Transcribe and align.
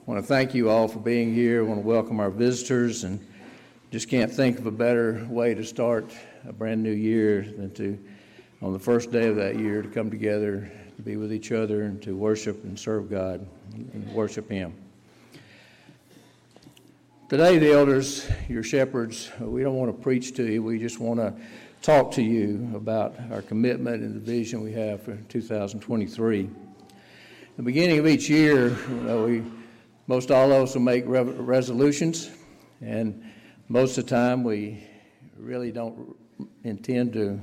I 0.00 0.10
want 0.10 0.24
to 0.24 0.26
thank 0.26 0.54
you 0.54 0.70
all 0.70 0.88
for 0.88 0.98
being 0.98 1.34
here. 1.34 1.62
I 1.62 1.66
want 1.68 1.82
to 1.82 1.86
welcome 1.86 2.20
our 2.20 2.30
visitors 2.30 3.04
and 3.04 3.20
just 3.90 4.08
can't 4.08 4.32
think 4.32 4.58
of 4.58 4.64
a 4.64 4.70
better 4.70 5.26
way 5.28 5.52
to 5.54 5.62
start 5.62 6.10
a 6.48 6.54
brand 6.54 6.82
new 6.82 6.90
year 6.90 7.42
than 7.42 7.70
to, 7.74 7.98
on 8.62 8.72
the 8.72 8.78
first 8.78 9.12
day 9.12 9.28
of 9.28 9.36
that 9.36 9.58
year, 9.58 9.82
to 9.82 9.88
come 9.88 10.10
together, 10.10 10.72
to 10.96 11.02
be 11.02 11.16
with 11.16 11.34
each 11.34 11.52
other, 11.52 11.82
and 11.82 12.02
to 12.02 12.16
worship 12.16 12.64
and 12.64 12.78
serve 12.78 13.10
God 13.10 13.46
and 13.74 14.10
worship 14.14 14.50
Him. 14.50 14.72
Today, 17.28 17.58
the 17.58 17.72
elders, 17.72 18.26
your 18.48 18.62
shepherds, 18.62 19.30
we 19.38 19.62
don't 19.62 19.76
want 19.76 19.94
to 19.94 20.02
preach 20.02 20.34
to 20.36 20.50
you. 20.50 20.62
We 20.62 20.78
just 20.78 20.98
want 20.98 21.20
to 21.20 21.34
talk 21.82 22.10
to 22.12 22.22
you 22.22 22.72
about 22.74 23.14
our 23.30 23.42
commitment 23.42 24.02
and 24.02 24.14
the 24.16 24.20
vision 24.20 24.62
we 24.62 24.72
have 24.72 25.02
for 25.02 25.16
2023. 25.28 26.50
the 27.58 27.62
beginning 27.62 27.98
of 27.98 28.06
each 28.06 28.30
year, 28.30 28.70
you 28.70 28.94
know, 29.02 29.24
we 29.26 29.42
most 30.10 30.32
all 30.32 30.50
of 30.50 30.64
us 30.64 30.74
will 30.74 30.82
make 30.82 31.04
re- 31.06 31.22
resolutions, 31.22 32.30
and 32.80 33.24
most 33.68 33.96
of 33.96 34.06
the 34.06 34.10
time 34.10 34.42
we 34.42 34.82
really 35.38 35.70
don't 35.70 36.16
intend 36.64 37.12
to 37.12 37.40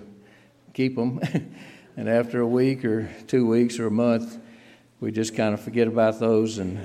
keep 0.74 0.98
them. 0.98 1.18
and 1.96 2.10
after 2.10 2.42
a 2.42 2.46
week 2.46 2.84
or 2.84 3.10
two 3.26 3.48
weeks 3.48 3.80
or 3.80 3.88
a 3.88 3.92
month, 3.92 4.38
we 5.00 5.14
just 5.14 5.34
kind 5.34 5.54
of 5.54 5.62
forget 5.62 5.88
about 5.88 6.20
those 6.20 6.58
and 6.58 6.78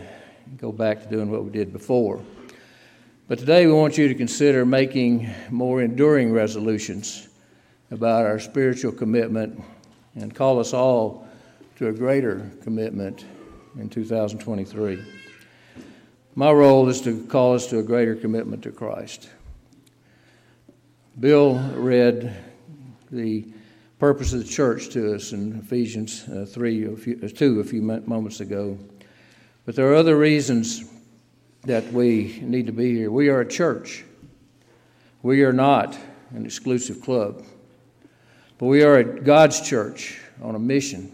go 0.57 0.71
back 0.71 1.03
to 1.03 1.09
doing 1.09 1.29
what 1.29 1.43
we 1.43 1.51
did 1.51 1.73
before. 1.73 2.23
But 3.27 3.41
today 3.41 3.67
we 3.67 3.73
want 3.73 3.99
you 3.99 4.07
to 4.07 4.15
consider 4.15 4.65
making 4.65 5.29
more 5.51 5.83
enduring 5.83 6.31
resolutions 6.31 7.27
about 7.91 8.25
our 8.25 8.39
spiritual 8.39 8.93
commitment 8.93 9.61
and 10.15 10.33
call 10.33 10.61
us 10.61 10.73
all 10.73 11.27
to 11.75 11.89
a 11.89 11.93
greater 11.93 12.53
commitment 12.63 13.25
in 13.77 13.89
2023. 13.89 15.23
My 16.35 16.51
role 16.51 16.89
is 16.89 17.03
to 17.03 17.27
call 17.27 17.55
us 17.55 17.67
to 17.67 17.79
a 17.79 17.83
greater 17.83 18.15
commitment 18.15 18.63
to 18.63 18.71
Christ. 18.71 19.29
Bill 21.21 21.59
read 21.75 22.35
the 23.11 23.45
purpose 23.99 24.33
of 24.33 24.39
the 24.39 24.49
church 24.51 24.89
to 24.91 25.15
us 25.15 25.33
in 25.33 25.59
Ephesians 25.59 26.27
uh, 26.31 26.47
3, 26.49 26.87
a 26.87 26.97
few, 26.97 27.21
uh, 27.23 27.29
2 27.29 27.61
a 27.61 27.65
few 27.65 27.83
moments 27.83 28.41
ago. 28.41 28.79
But 29.67 29.77
there 29.77 29.93
are 29.93 29.95
other 29.95 30.17
reasons 30.17 30.91
that 31.65 31.93
we 31.93 32.41
need 32.41 32.65
to 32.65 32.73
be 32.73 32.97
here. 32.97 33.11
We 33.11 33.29
are 33.29 33.41
a 33.41 33.49
church. 33.49 34.03
We 35.23 35.43
are 35.43 35.53
not 35.53 35.99
an 36.31 36.47
exclusive 36.47 37.03
club. 37.03 37.45
But 38.57 38.67
we 38.69 38.83
are 38.83 39.03
God's 39.03 39.61
church 39.61 40.19
on 40.41 40.55
a 40.55 40.59
mission. 40.59 41.13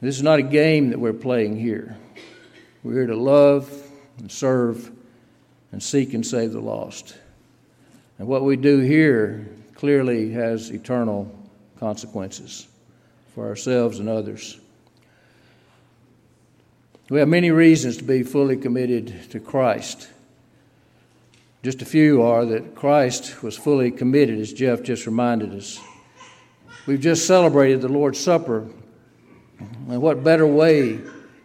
This 0.00 0.16
is 0.16 0.22
not 0.22 0.38
a 0.38 0.42
game 0.42 0.88
that 0.90 0.98
we're 0.98 1.12
playing 1.12 1.58
here. 1.60 1.98
We're 2.82 2.94
here 2.94 3.06
to 3.08 3.16
love, 3.16 3.84
and 4.18 4.30
serve 4.30 4.90
and 5.72 5.82
seek 5.82 6.14
and 6.14 6.26
save 6.26 6.52
the 6.52 6.60
lost. 6.60 7.16
And 8.18 8.26
what 8.26 8.44
we 8.44 8.56
do 8.56 8.78
here 8.78 9.48
clearly 9.74 10.32
has 10.32 10.70
eternal 10.70 11.32
consequences 11.78 12.66
for 13.34 13.46
ourselves 13.46 14.00
and 14.00 14.08
others. 14.08 14.58
We 17.10 17.20
have 17.20 17.28
many 17.28 17.50
reasons 17.50 17.96
to 17.98 18.04
be 18.04 18.22
fully 18.22 18.56
committed 18.56 19.30
to 19.30 19.40
Christ. 19.40 20.08
Just 21.62 21.80
a 21.80 21.86
few 21.86 22.22
are 22.22 22.44
that 22.46 22.74
Christ 22.74 23.42
was 23.42 23.56
fully 23.56 23.90
committed, 23.90 24.38
as 24.38 24.52
Jeff 24.52 24.82
just 24.82 25.06
reminded 25.06 25.54
us. 25.54 25.80
We've 26.86 27.00
just 27.00 27.26
celebrated 27.26 27.80
the 27.80 27.88
Lord's 27.88 28.20
Supper, 28.20 28.66
and 29.88 30.02
what 30.02 30.24
better 30.24 30.46
way 30.46 31.00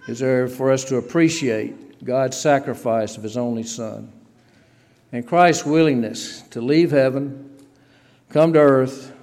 is 0.08 0.20
there 0.20 0.48
for 0.48 0.72
us 0.72 0.84
to 0.86 0.98
appreciate 0.98 1.76
God's 2.04 2.38
sacrifice 2.38 3.18
of 3.18 3.24
his 3.24 3.38
only 3.38 3.64
Son. 3.64 4.12
And 5.12 5.26
Christ's 5.26 5.66
willingness 5.66 6.42
to 6.50 6.62
leave 6.62 6.92
heaven, 6.92 7.56
come 8.30 8.54
to 8.54 8.60
earth, 8.60 9.14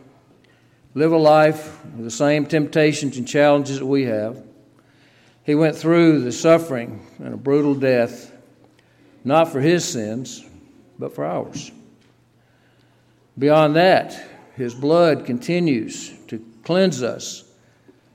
live 0.95 1.13
a 1.13 1.17
life 1.17 1.85
with 1.97 2.05
the 2.05 2.11
same 2.11 2.47
temptations 2.47 3.17
and 3.17 3.27
challenges 3.27 3.79
that 3.79 3.87
we 3.87 4.05
have. 4.05 4.43
He 5.45 5.55
went 5.55 5.77
through 5.77 6.21
the 6.21 6.33
suffering 6.33 7.05
and 7.19 7.35
a 7.35 7.37
brutal 7.37 7.75
death, 7.75 8.33
not 9.25 9.51
for 9.51 9.61
his 9.61 9.85
sins, 9.85 10.45
but 10.99 11.15
for 11.15 11.25
ours. 11.25 11.73
Beyond 13.39 13.77
that, 13.77 14.21
his 14.55 14.75
blood 14.75 15.25
continues 15.25 16.13
to 16.29 16.45
cleanse 16.63 17.03
us 17.03 17.45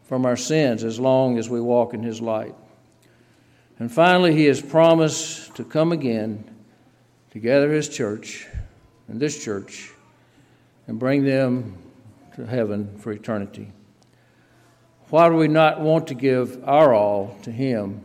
from 0.03 0.25
our 0.25 0.38
sins 0.38 0.84
as 0.84 1.00
long 1.00 1.38
as 1.38 1.50
we 1.50 1.59
walk 1.59 1.94
in 1.94 2.03
his 2.03 2.22
light. 2.22 2.56
And 3.80 3.91
finally, 3.91 4.34
he 4.34 4.46
has 4.46 4.62
promised 4.62 5.56
to 5.56 5.63
come 5.63 5.91
again 5.91 6.44
to 7.31 7.40
gather 7.40 7.72
his 7.72 7.90
church 7.90 8.47
and 9.08 9.19
this 9.19 9.44
church 9.44 9.91
and 10.88 10.97
bring 10.97 11.24
them 11.25 11.78
to 12.36 12.46
heaven 12.46 12.97
for 13.00 13.12
eternity. 13.12 13.72
Why 15.09 15.30
do 15.30 15.36
we 15.36 15.47
not 15.47 15.81
want 15.81 16.08
to 16.08 16.13
give 16.13 16.63
our 16.68 16.94
all 16.94 17.38
to 17.44 17.52
him 17.52 18.03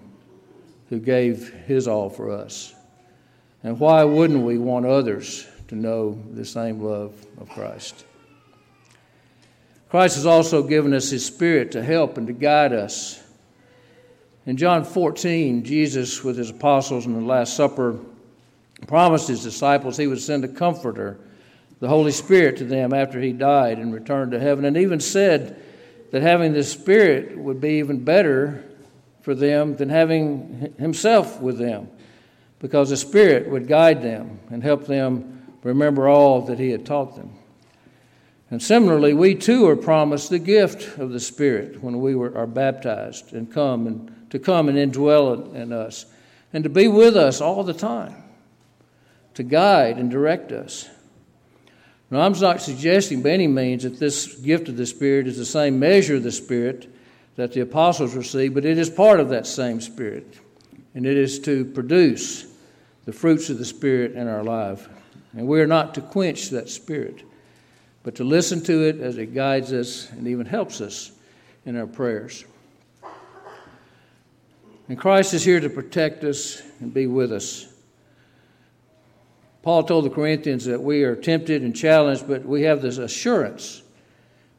who 0.89 0.99
gave 0.99 1.53
his 1.67 1.87
all 1.87 2.11
for 2.11 2.31
us? 2.31 2.75
And 3.63 3.79
why 3.79 4.05
wouldn't 4.05 4.45
we 4.45 4.59
want 4.59 4.87
others 4.87 5.47
to 5.69 5.77
know 5.77 6.21
the 6.33 6.45
same 6.45 6.81
love 6.83 7.13
of 7.41 7.49
Christ? 7.49 8.05
Christ 9.89 10.17
has 10.17 10.27
also 10.27 10.63
given 10.63 10.95
us 10.95 11.11
his 11.11 11.25
Spirit 11.25 11.73
to 11.73 11.83
help 11.83 12.17
and 12.17 12.27
to 12.27 12.33
guide 12.33 12.73
us 12.73 13.20
in 14.47 14.57
John 14.57 14.85
14, 14.85 15.65
Jesus, 15.65 16.25
with 16.25 16.37
his 16.37 16.51
apostles 16.51 17.07
in 17.07 17.13
the 17.13 17.21
Last 17.21 17.55
Supper, 17.55 17.99
promised 18.87 19.29
his 19.29 19.43
disciples 19.43 19.97
he 19.97 20.07
would 20.07 20.21
send 20.21 20.45
a 20.45 20.49
comforter, 20.49 21.19
the 21.81 21.89
Holy 21.89 22.13
Spirit, 22.13 22.57
to 22.59 22.65
them 22.65 22.93
after 22.93 23.21
he 23.21 23.33
died 23.33 23.79
and 23.79 23.93
returned 23.93 24.33
to 24.33 24.41
heaven, 24.41 24.65
and 24.65 24.77
even 24.77 25.01
said 25.01 25.61
that 26.11 26.23
having 26.23 26.53
the 26.53 26.65
Spirit 26.65 27.37
would 27.37 27.61
be 27.61 27.79
even 27.79 28.03
better 28.03 28.65
for 29.23 29.35
them 29.35 29.77
than 29.77 29.89
having 29.89 30.75
himself 30.79 31.41
with 31.41 31.59
them, 31.59 31.89
because 32.59 32.91
the 32.91 32.97
Spirit 32.97 33.49
would 33.51 33.69
guide 33.69 34.03
them 34.03 34.41
and 34.51 34.63
help 34.63 34.87
them 34.87 35.43
remember 35.63 36.09
all 36.09 36.41
that 36.43 36.59
he 36.59 36.71
had 36.71 36.87
taught 36.87 37.15
them. 37.17 37.31
And 38.51 38.61
similarly, 38.61 39.15
we 39.15 39.35
too 39.37 39.69
are 39.69 39.77
promised 39.77 40.31
the 40.31 40.39
gift 40.39 40.99
of 40.99 41.11
the 41.11 41.21
Spirit 41.21 41.83
when 41.83 42.01
we 42.01 42.15
were, 42.15 42.37
are 42.37 42.47
baptized 42.47 43.33
and 43.33 43.53
come 43.53 43.87
and 43.87 44.20
to 44.31 44.39
come 44.39 44.69
and 44.69 44.79
indwell 44.79 45.55
in 45.55 45.73
us 45.73 46.07
and 46.53 46.65
to 46.65 46.71
be 46.71 46.89
with 46.89 47.17
us 47.17 47.41
all 47.41 47.63
the 47.63 47.75
time, 47.75 48.15
to 49.35 49.43
guide 49.43 49.99
and 49.99 50.11
direct 50.11 50.53
us. 50.53 50.89
Now, 52.11 52.23
I'm 52.23 52.33
not 52.41 52.61
suggesting 52.61 53.23
by 53.23 53.31
any 53.31 53.47
means 53.47 53.85
that 53.85 54.01
this 54.01 54.35
gift 54.35 54.69
of 54.69 54.77
the 54.77 54.87
Spirit 54.87 55.29
is 55.29 55.37
the 55.37 55.45
same 55.45 55.79
measure 55.79 56.17
of 56.17 56.25
the 56.25 56.33
Spirit 56.33 56.93
that 57.37 57.53
the 57.53 57.61
apostles 57.61 58.15
received, 58.15 58.55
but 58.55 58.65
it 58.65 58.79
is 58.79 58.91
part 58.91 59.21
of 59.21 59.29
that 59.29 59.47
same 59.47 59.81
Spirit. 59.81 60.41
And 60.95 61.07
it 61.07 61.17
is 61.17 61.39
to 61.41 61.65
produce 61.65 62.53
the 63.05 63.13
fruits 63.13 63.49
of 63.49 63.59
the 63.59 63.65
Spirit 63.65 64.13
in 64.13 64.27
our 64.27 64.43
life. 64.43 64.89
And 65.35 65.47
we 65.47 65.61
are 65.61 65.69
not 65.69 65.95
to 65.95 66.01
quench 66.01 66.51
that 66.51 66.69
Spirit, 66.69 67.23
but 68.03 68.17
to 68.17 68.25
listen 68.25 68.61
to 68.65 68.89
it 68.89 69.01
as 69.01 69.17
it 69.17 69.33
guides 69.33 69.73
us 69.73 70.11
and 70.11 70.27
even 70.27 70.47
helps 70.47 70.81
us 70.81 71.13
in 71.65 71.77
our 71.77 71.87
prayers. 71.87 72.45
And 74.91 74.99
Christ 74.99 75.35
is 75.35 75.45
here 75.45 75.61
to 75.61 75.71
protect 75.71 76.25
us 76.25 76.63
and 76.81 76.93
be 76.93 77.07
with 77.07 77.31
us. 77.31 77.73
Paul 79.63 79.85
told 79.85 80.05
the 80.05 80.11
Corinthians 80.11 80.65
that 80.65 80.83
we 80.83 81.05
are 81.05 81.15
tempted 81.15 81.63
and 81.63 81.77
challenged, 81.77 82.27
but 82.27 82.45
we 82.45 82.63
have 82.63 82.83
this 82.83 82.99
assurance 82.99 83.85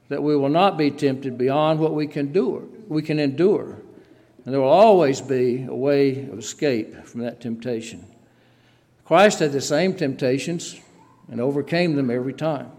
that 0.07 0.23
we 0.23 0.37
will 0.37 0.47
not 0.47 0.77
be 0.77 0.89
tempted 0.89 1.37
beyond 1.37 1.81
what 1.81 1.93
we 1.93 2.07
can 2.07 2.27
endure. 2.27 2.63
We 2.87 3.01
can 3.01 3.19
endure. 3.19 3.81
And 4.45 4.53
there 4.53 4.61
will 4.61 4.69
always 4.69 5.19
be 5.19 5.65
a 5.65 5.75
way 5.75 6.23
of 6.29 6.39
escape 6.39 7.05
from 7.05 7.19
that 7.23 7.41
temptation. 7.41 8.05
Christ 9.03 9.39
had 9.39 9.51
the 9.51 9.59
same 9.59 9.93
temptations 9.93 10.79
and 11.29 11.41
overcame 11.41 11.97
them 11.97 12.09
every 12.09 12.33
time. 12.33 12.71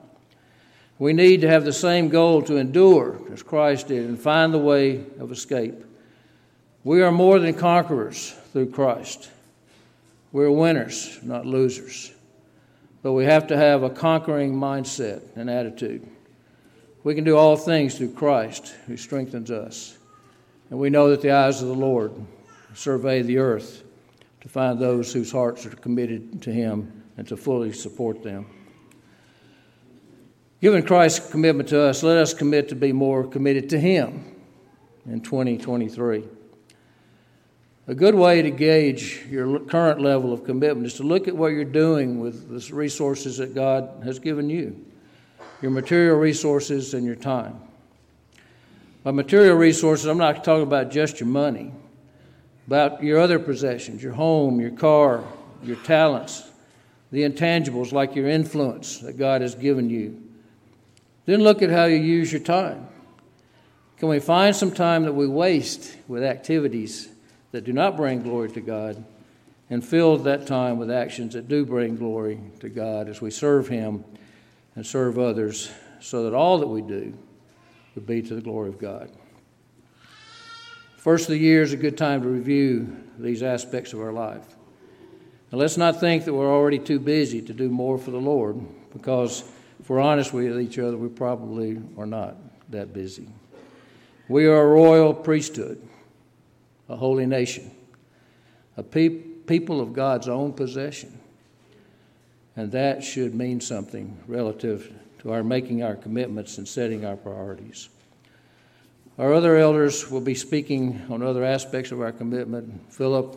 We 0.99 1.12
need 1.12 1.43
to 1.43 1.49
have 1.49 1.66
the 1.66 1.72
same 1.75 2.08
goal 2.08 2.40
to 2.44 2.56
endure 2.56 3.20
as 3.31 3.43
Christ 3.43 3.88
did 3.88 4.06
and 4.06 4.19
find 4.19 4.54
the 4.54 4.58
way 4.58 5.04
of 5.20 5.31
escape. 5.31 5.84
We 6.84 7.02
are 7.02 7.12
more 7.12 7.38
than 7.38 7.55
conquerors 7.55 8.34
through 8.52 8.70
Christ. 8.70 9.31
We're 10.32 10.50
winners, 10.50 11.19
not 11.23 11.46
losers. 11.46 12.12
But 13.02 13.12
we 13.12 13.25
have 13.25 13.46
to 13.49 13.56
have 13.56 13.82
a 13.82 13.90
conquering 13.90 14.55
mindset 14.55 15.23
and 15.37 15.49
attitude. 15.49 16.06
We 17.05 17.14
can 17.14 17.25
do 17.25 17.37
all 17.37 17.56
things 17.56 17.96
through 17.96 18.12
Christ 18.12 18.75
who 18.87 18.96
strengthens 18.96 19.50
us. 19.50 19.96
And 20.70 20.79
we 20.79 20.90
know 20.90 21.11
that 21.11 21.20
the 21.20 21.32
eyes 21.32 21.62
of 21.62 21.69
the 21.69 21.75
Lord 21.75 22.12
survey 22.75 23.23
the 23.23 23.38
earth 23.38 23.82
to 24.40 24.49
find 24.49 24.78
those 24.78 25.12
whose 25.12 25.31
hearts 25.31 25.67
are 25.67 25.70
committed 25.70 26.43
to 26.43 26.52
Him 26.52 27.02
and 27.17 27.28
to 27.28 27.37
fully 27.37 27.73
support 27.73 28.23
them. 28.23 28.46
Given 30.61 30.85
Christ's 30.85 31.31
commitment 31.31 31.69
to 31.70 31.81
us, 31.81 32.02
let 32.02 32.19
us 32.19 32.32
commit 32.32 32.69
to 32.70 32.76
be 32.76 32.93
more 32.93 33.26
committed 33.26 33.69
to 33.70 33.78
Him 33.78 34.25
in 35.06 35.20
2023. 35.20 36.25
A 37.88 37.94
good 37.94 38.14
way 38.14 38.43
to 38.43 38.50
gauge 38.50 39.25
your 39.29 39.58
current 39.58 40.00
level 40.00 40.32
of 40.32 40.44
commitment 40.44 40.87
is 40.87 40.94
to 40.94 41.02
look 41.02 41.26
at 41.26 41.34
what 41.34 41.49
you're 41.49 41.64
doing 41.64 42.20
with 42.20 42.49
the 42.49 42.75
resources 42.75 43.38
that 43.38 43.55
God 43.55 44.02
has 44.05 44.19
given 44.19 44.49
you 44.49 44.84
your 45.61 45.70
material 45.70 46.17
resources 46.17 46.93
and 46.93 47.06
your 47.06 47.14
time. 47.14 47.61
By 49.05 49.12
material 49.12 49.56
resources, 49.56 50.06
I'm 50.06 50.19
not 50.19 50.43
talking 50.43 50.64
about 50.64 50.90
just 50.90 51.20
your 51.20 51.29
money, 51.29 51.73
about 52.67 53.02
your 53.02 53.20
other 53.20 53.38
possessions, 53.38 54.02
your 54.02 54.12
home, 54.12 54.61
your 54.61 54.73
car, 54.73 55.25
your 55.62 55.76
talents, 55.76 56.50
the 57.12 57.23
intangibles 57.23 57.93
like 57.93 58.17
your 58.17 58.28
influence 58.28 58.99
that 58.99 59.17
God 59.19 59.40
has 59.40 59.55
given 59.55 59.88
you. 59.88 60.20
Then 61.26 61.43
look 61.43 61.62
at 61.62 61.70
how 61.70 61.85
you 61.85 61.96
use 61.96 62.32
your 62.32 62.40
time. 62.40 62.88
Can 63.99 64.08
we 64.08 64.19
find 64.19 64.56
some 64.56 64.73
time 64.73 65.05
that 65.05 65.12
we 65.12 65.28
waste 65.28 65.96
with 66.08 66.25
activities 66.25 67.08
that 67.52 67.64
do 67.64 67.72
not 67.72 67.96
bring 67.96 68.22
glory 68.22 68.50
to 68.50 68.60
God 68.60 69.04
and 69.70 69.84
fill 69.84 70.19
that 70.19 70.46
time 70.46 70.78
with 70.78 70.90
actions 70.90 71.34
that 71.34 71.49
do 71.49 71.64
bring 71.64 71.96
glory 71.96 72.40
to 72.60 72.69
God 72.69 73.08
as 73.08 73.20
we 73.22 73.31
serve 73.31 73.69
Him 73.69 74.04
and 74.75 74.84
serve 74.84 75.19
others 75.19 75.70
so 76.00 76.25
that 76.25 76.34
all 76.34 76.58
that 76.58 76.66
we 76.66 76.82
do 76.82 77.14
would 77.94 78.06
be 78.06 78.20
to 78.22 78.34
the 78.34 78.40
glory 78.40 78.69
of 78.69 78.78
God? 78.78 79.10
First 80.96 81.25
of 81.25 81.31
the 81.31 81.38
year 81.38 81.62
is 81.62 81.72
a 81.72 81.76
good 81.76 81.99
time 81.99 82.22
to 82.22 82.28
review 82.28 82.96
these 83.19 83.43
aspects 83.43 83.93
of 83.93 84.00
our 84.00 84.12
life. 84.12 84.44
And 85.50 85.60
let's 85.60 85.76
not 85.76 86.00
think 86.00 86.25
that 86.25 86.32
we're 86.32 86.52
already 86.52 86.78
too 86.78 86.99
busy 86.99 87.43
to 87.43 87.52
do 87.52 87.69
more 87.69 87.99
for 87.99 88.10
the 88.10 88.20
Lord, 88.20 88.60
because 88.93 89.44
if 89.81 89.90
we're 89.90 90.00
honest 90.00 90.32
with 90.32 90.60
each 90.60 90.78
other, 90.78 90.96
we 90.96 91.08
probably 91.08 91.82
are 91.99 92.06
not 92.06 92.37
that 92.70 92.93
busy. 92.93 93.28
We 94.28 94.46
are 94.46 94.62
a 94.62 94.66
royal 94.66 95.12
priesthood, 95.12 95.87
a 96.88 96.96
holy 96.96 97.26
nation, 97.26 97.70
a 98.76 98.82
pe- 98.82 99.08
people 99.08 99.81
of 99.81 99.93
God's 99.93 100.29
own 100.29 100.52
possession. 100.52 101.19
And 102.56 102.70
that 102.73 103.02
should 103.02 103.34
mean 103.34 103.61
something 103.61 104.19
relative 104.26 104.93
to 105.20 105.32
our 105.32 105.43
making 105.43 105.82
our 105.82 105.96
commitments 105.96 106.58
and 106.58 106.69
setting 106.69 107.05
our 107.05 107.17
priorities. 107.17 107.88
Our 109.19 109.32
other 109.32 109.56
elders 109.56 110.11
will 110.11 110.20
be 110.20 110.34
speaking 110.34 111.00
on 111.08 111.23
other 111.23 111.44
aspects 111.44 111.93
of 111.93 112.00
our 112.00 112.12
commitment. 112.12 112.93
Philip, 112.93 113.37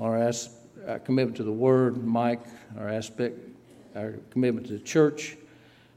our, 0.00 0.16
as- 0.16 0.50
our 0.86 0.98
commitment 0.98 1.36
to 1.36 1.44
the 1.44 1.52
Word, 1.52 2.02
Mike, 2.04 2.40
our 2.78 2.88
aspect, 2.88 3.38
our 3.94 4.14
commitment 4.30 4.66
to 4.66 4.74
the 4.74 4.78
church, 4.78 5.36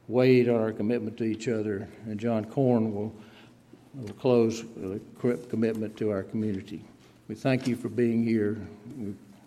Wade 0.08 0.48
on 0.48 0.60
our 0.60 0.72
commitment 0.72 1.16
to 1.16 1.24
each 1.24 1.48
other, 1.48 1.88
and 2.04 2.20
John 2.20 2.44
Corn 2.44 2.94
will 2.94 3.12
We'll 3.96 4.12
close 4.12 4.62
with 4.62 5.00
a 5.24 5.36
commitment 5.48 5.96
to 5.96 6.10
our 6.10 6.22
community. 6.22 6.82
We 7.28 7.34
thank 7.34 7.66
you 7.66 7.76
for 7.76 7.88
being 7.88 8.22
here. 8.22 8.58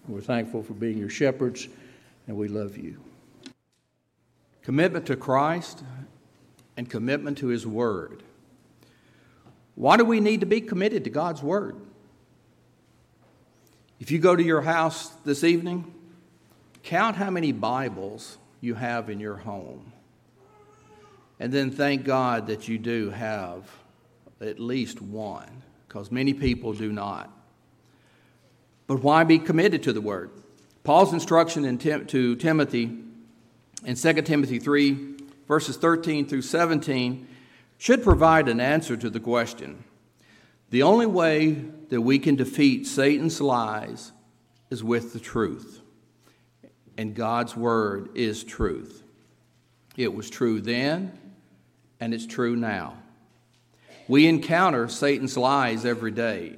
We're 0.08 0.22
thankful 0.22 0.64
for 0.64 0.74
being 0.74 0.98
your 0.98 1.10
shepherds, 1.10 1.68
and 2.26 2.36
we 2.36 2.48
love 2.48 2.76
you. 2.76 3.00
Commitment 4.64 5.06
to 5.06 5.16
Christ 5.16 5.84
and 6.76 6.90
commitment 6.90 7.38
to 7.38 7.48
His 7.48 7.68
Word. 7.68 8.24
Why 9.76 9.98
do 9.98 10.04
we 10.04 10.20
need 10.20 10.40
to 10.40 10.48
be 10.48 10.62
committed 10.62 11.04
to 11.04 11.12
God's 11.12 11.44
Word? 11.44 11.76
If 14.00 14.10
you 14.10 14.18
go 14.18 14.36
to 14.36 14.44
your 14.44 14.62
house 14.62 15.10
this 15.26 15.44
evening, 15.44 15.94
count 16.82 17.18
how 17.18 17.30
many 17.30 17.52
Bibles 17.52 18.40
you 18.62 18.74
have 18.74 19.12
in 19.12 19.20
your 19.20 19.38
home. 19.38 19.94
And 21.40 21.54
then 21.54 21.70
thank 21.70 22.04
God 22.04 22.48
that 22.48 22.68
you 22.68 22.80
do 22.80 23.12
have 23.12 23.70
at 24.42 24.60
least 24.60 25.02
one, 25.02 25.64
because 25.88 26.12
many 26.12 26.34
people 26.34 26.74
do 26.74 26.92
not. 26.92 27.32
But 28.88 29.04
why 29.04 29.24
be 29.24 29.40
committed 29.40 29.84
to 29.84 29.94
the 29.94 30.02
word? 30.02 30.32
Paul's 30.84 31.14
instruction 31.14 31.66
in 31.66 31.78
Tim- 31.78 32.08
to 32.08 32.36
Timothy 32.36 32.98
in 33.86 33.96
2 33.96 34.14
Timothy 34.24 34.60
3, 34.60 35.16
verses 35.48 35.78
13 35.78 36.28
through 36.28 36.42
17, 36.42 37.28
should 37.78 38.04
provide 38.04 38.50
an 38.50 38.60
answer 38.60 38.98
to 38.98 39.10
the 39.10 39.20
question. 39.20 39.84
The 40.70 40.84
only 40.84 41.06
way 41.06 41.52
that 41.90 42.02
we 42.02 42.20
can 42.20 42.36
defeat 42.36 42.86
Satan's 42.86 43.42
lies 43.42 44.12
is 44.70 44.84
with 44.84 45.14
the 45.14 45.20
truth. 45.20 45.82
And 46.98 47.16
God's 47.16 47.56
word 47.56 48.10
is 48.16 48.44
truth. 48.44 49.04
It 49.96 50.14
was 50.14 50.30
true 50.30 50.62
then, 50.62 51.18
and 52.00 52.14
it's 52.14 52.28
true 52.28 52.56
now. 52.56 52.99
We 54.10 54.26
encounter 54.26 54.88
Satan's 54.88 55.38
lies 55.38 55.86
every 55.86 56.10
day. 56.10 56.56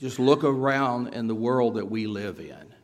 Just 0.00 0.18
look 0.18 0.42
around 0.42 1.08
in 1.08 1.26
the 1.26 1.34
world 1.34 1.74
that 1.74 1.90
we 1.90 2.06
live 2.06 2.40
in, 2.40 2.74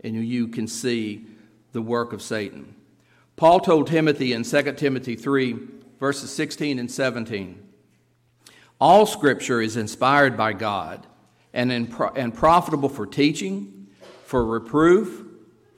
and 0.00 0.26
you 0.26 0.48
can 0.48 0.66
see 0.66 1.24
the 1.70 1.80
work 1.80 2.12
of 2.12 2.20
Satan. 2.20 2.74
Paul 3.36 3.60
told 3.60 3.86
Timothy 3.86 4.32
in 4.32 4.42
2 4.42 4.72
Timothy 4.72 5.14
3, 5.14 5.56
verses 6.00 6.32
16 6.32 6.80
and 6.80 6.90
17 6.90 7.62
All 8.80 9.06
scripture 9.06 9.62
is 9.62 9.76
inspired 9.76 10.36
by 10.36 10.52
God 10.52 11.06
and, 11.52 11.70
in, 11.70 11.94
and 12.16 12.34
profitable 12.34 12.88
for 12.88 13.06
teaching, 13.06 13.86
for 14.24 14.44
reproof, 14.44 15.24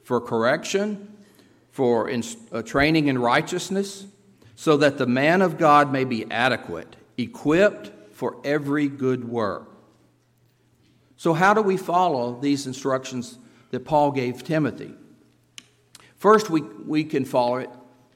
for 0.02 0.18
correction, 0.18 1.14
for 1.72 2.08
in, 2.08 2.24
uh, 2.52 2.62
training 2.62 3.08
in 3.08 3.18
righteousness, 3.18 4.06
so 4.56 4.78
that 4.78 4.96
the 4.96 5.06
man 5.06 5.42
of 5.42 5.58
God 5.58 5.92
may 5.92 6.04
be 6.04 6.24
adequate 6.30 6.96
equipped 7.22 7.90
for 8.14 8.40
every 8.44 8.88
good 8.88 9.28
work. 9.28 9.70
So, 11.16 11.34
how 11.34 11.54
do 11.54 11.62
we 11.62 11.76
follow 11.76 12.40
these 12.40 12.66
instructions 12.66 13.38
that 13.70 13.84
Paul 13.84 14.10
gave 14.10 14.42
Timothy? 14.42 14.94
First, 16.16 16.50
we, 16.50 16.62
we 16.62 17.04
can 17.04 17.24
follow 17.24 17.56
it 17.56 17.70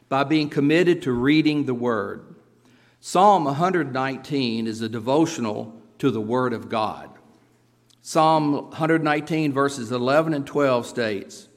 by 0.09 0.25
being 0.25 0.49
committed 0.49 1.03
to 1.03 1.13
reading 1.13 1.65
the 1.65 1.75
Word. 1.75 2.35
Psalm 3.01 3.45
119 3.45 4.67
is 4.67 4.81
a 4.81 4.89
devotional 4.89 5.79
to 5.99 6.11
the 6.11 6.21
Word 6.21 6.53
of 6.53 6.69
God. 6.69 7.11
Psalm 8.01 8.53
119, 8.71 9.53
verses 9.53 9.91
11 9.91 10.35
and 10.35 10.47
12 10.47 10.87
states, 10.87 11.49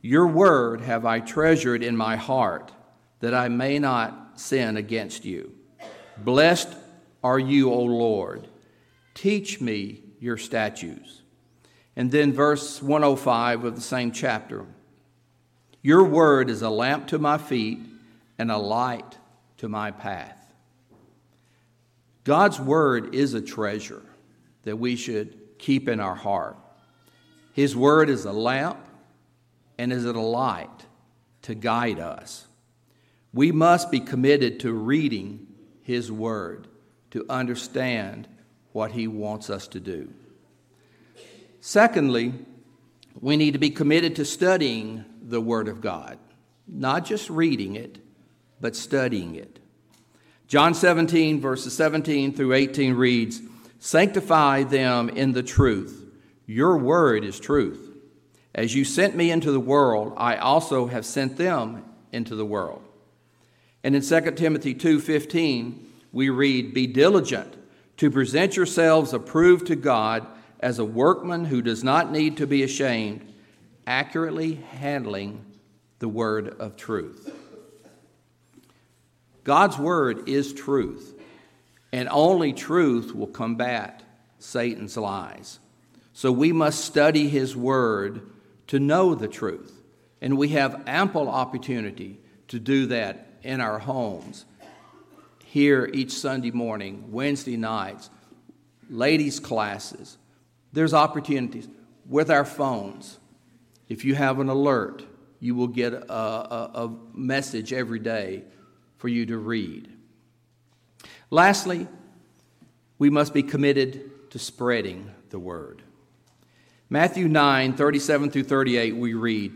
Your 0.00 0.26
Word 0.26 0.82
have 0.82 1.04
I 1.06 1.20
treasured 1.20 1.82
in 1.82 1.96
my 1.96 2.16
heart, 2.16 2.72
that 3.20 3.34
I 3.34 3.48
may 3.48 3.78
not 3.78 4.40
sin 4.40 4.76
against 4.76 5.24
you. 5.24 5.57
Blessed 6.24 6.68
are 7.22 7.38
you, 7.38 7.72
O 7.72 7.82
Lord. 7.82 8.48
Teach 9.14 9.60
me 9.60 10.02
your 10.20 10.36
statutes. 10.36 11.22
And 11.96 12.10
then 12.10 12.32
verse 12.32 12.80
105 12.80 13.64
of 13.64 13.74
the 13.74 13.80
same 13.80 14.12
chapter 14.12 14.64
Your 15.82 16.04
word 16.04 16.50
is 16.50 16.62
a 16.62 16.70
lamp 16.70 17.08
to 17.08 17.18
my 17.18 17.38
feet 17.38 17.80
and 18.38 18.50
a 18.50 18.58
light 18.58 19.18
to 19.56 19.68
my 19.68 19.90
path. 19.90 20.52
God's 22.22 22.60
word 22.60 23.14
is 23.14 23.34
a 23.34 23.40
treasure 23.40 24.02
that 24.62 24.76
we 24.76 24.96
should 24.96 25.58
keep 25.58 25.88
in 25.88 25.98
our 25.98 26.14
heart. 26.14 26.56
His 27.52 27.74
word 27.74 28.10
is 28.10 28.24
a 28.24 28.32
lamp 28.32 28.78
and 29.78 29.92
is 29.92 30.04
it 30.04 30.14
a 30.14 30.20
light 30.20 30.86
to 31.42 31.54
guide 31.54 31.98
us. 31.98 32.46
We 33.32 33.50
must 33.50 33.90
be 33.90 33.98
committed 33.98 34.60
to 34.60 34.72
reading 34.72 35.47
his 35.88 36.12
Word 36.12 36.68
to 37.12 37.24
understand 37.30 38.28
what 38.72 38.90
He 38.90 39.08
wants 39.08 39.48
us 39.48 39.66
to 39.68 39.80
do. 39.80 40.12
Secondly, 41.62 42.34
we 43.18 43.38
need 43.38 43.54
to 43.54 43.58
be 43.58 43.70
committed 43.70 44.14
to 44.16 44.26
studying 44.26 45.06
the 45.22 45.40
Word 45.40 45.66
of 45.66 45.80
God, 45.80 46.18
not 46.68 47.06
just 47.06 47.30
reading 47.30 47.74
it, 47.74 47.96
but 48.60 48.76
studying 48.76 49.34
it. 49.34 49.58
John 50.46 50.74
17, 50.74 51.40
verses 51.40 51.74
17 51.74 52.34
through 52.34 52.52
18 52.52 52.92
reads 52.92 53.40
Sanctify 53.78 54.64
them 54.64 55.08
in 55.08 55.32
the 55.32 55.42
truth. 55.42 56.04
Your 56.46 56.76
word 56.76 57.24
is 57.24 57.40
truth. 57.40 57.96
As 58.54 58.74
you 58.74 58.84
sent 58.84 59.16
me 59.16 59.30
into 59.30 59.52
the 59.52 59.60
world, 59.60 60.12
I 60.18 60.36
also 60.36 60.86
have 60.86 61.06
sent 61.06 61.38
them 61.38 61.82
into 62.12 62.34
the 62.34 62.46
world. 62.46 62.82
And 63.84 63.94
in 63.94 64.02
2 64.02 64.36
Timothy 64.36 64.74
2:15, 64.74 65.86
we 66.12 66.28
read, 66.30 66.74
"Be 66.74 66.86
diligent 66.86 67.54
to 67.98 68.10
present 68.10 68.56
yourselves 68.56 69.12
approved 69.12 69.66
to 69.68 69.76
God 69.76 70.26
as 70.60 70.78
a 70.78 70.84
workman 70.84 71.46
who 71.46 71.62
does 71.62 71.84
not 71.84 72.10
need 72.10 72.36
to 72.36 72.46
be 72.46 72.62
ashamed, 72.62 73.20
accurately 73.86 74.54
handling 74.54 75.44
the 76.00 76.08
word 76.08 76.48
of 76.58 76.76
truth." 76.76 77.32
God's 79.44 79.78
word 79.78 80.28
is 80.28 80.52
truth, 80.52 81.14
and 81.92 82.08
only 82.10 82.52
truth 82.52 83.14
will 83.14 83.28
combat 83.28 84.02
Satan's 84.38 84.96
lies. 84.96 85.58
So 86.12 86.32
we 86.32 86.52
must 86.52 86.84
study 86.84 87.28
his 87.28 87.56
word 87.56 88.22
to 88.66 88.78
know 88.78 89.14
the 89.14 89.28
truth, 89.28 89.80
and 90.20 90.36
we 90.36 90.48
have 90.48 90.82
ample 90.86 91.28
opportunity 91.28 92.20
to 92.48 92.58
do 92.58 92.86
that 92.86 93.27
in 93.42 93.60
our 93.60 93.78
homes, 93.78 94.44
here 95.44 95.88
each 95.92 96.12
Sunday 96.12 96.50
morning, 96.50 97.10
Wednesday 97.10 97.56
nights, 97.56 98.10
ladies' 98.90 99.40
classes, 99.40 100.18
There's 100.72 100.92
opportunities 100.92 101.66
with 102.06 102.30
our 102.30 102.44
phones. 102.44 103.18
If 103.88 104.04
you 104.04 104.14
have 104.14 104.38
an 104.38 104.48
alert, 104.48 105.02
you 105.40 105.54
will 105.54 105.68
get 105.68 105.92
a, 105.94 106.12
a, 106.12 106.70
a 106.74 106.96
message 107.14 107.72
every 107.72 107.98
day 107.98 108.42
for 108.98 109.08
you 109.08 109.26
to 109.26 109.38
read. 109.38 109.88
Lastly, 111.30 111.86
we 112.98 113.10
must 113.10 113.32
be 113.32 113.42
committed 113.42 114.30
to 114.30 114.38
spreading 114.38 115.10
the 115.30 115.38
word. 115.38 115.82
Matthew 116.90 117.28
9, 117.28 117.74
37 117.74 118.30
through 118.30 118.44
38, 118.44 118.96
we 118.96 119.14
read, 119.14 119.52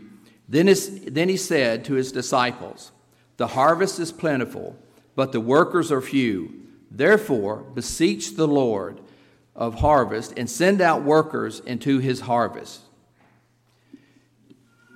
then, 0.47 0.73
then 1.07 1.29
he 1.29 1.37
said 1.37 1.85
to 1.85 1.93
his 1.93 2.11
disciples, 2.11 2.91
The 3.37 3.47
harvest 3.47 3.99
is 3.99 4.11
plentiful, 4.11 4.77
but 5.15 5.31
the 5.31 5.39
workers 5.39 5.91
are 5.91 6.01
few. 6.01 6.53
Therefore, 6.91 7.57
beseech 7.57 8.35
the 8.35 8.47
Lord 8.47 9.01
of 9.55 9.75
harvest 9.75 10.33
and 10.37 10.49
send 10.49 10.81
out 10.81 11.03
workers 11.03 11.59
into 11.59 11.99
his 11.99 12.21
harvest. 12.21 12.81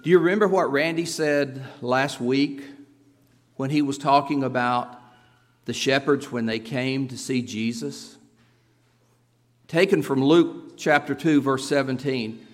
Do 0.04 0.12
you 0.12 0.20
remember 0.20 0.48
what 0.48 0.72
Randy 0.72 1.06
said 1.06 1.64
last 1.82 2.22
week 2.22 2.64
when 3.56 3.72
he 3.72 3.82
was 3.82 3.98
talking 3.98 4.44
about 4.44 5.00
the 5.66 5.74
shepherds 5.74 6.32
when 6.32 6.46
they 6.46 6.60
came 6.60 7.08
to 7.08 7.18
see 7.18 7.42
Jesus? 7.42 8.18
Taken 9.68 10.02
from 10.02 10.24
Luke 10.24 10.78
chapter 10.78 11.14
2, 11.14 11.42
verse 11.42 11.68
17. 11.68 12.46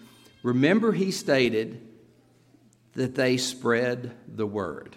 Remember, 0.41 0.93
he 0.93 1.11
stated 1.11 1.79
that 2.93 3.15
they 3.15 3.37
spread 3.37 4.13
the 4.27 4.47
word. 4.47 4.95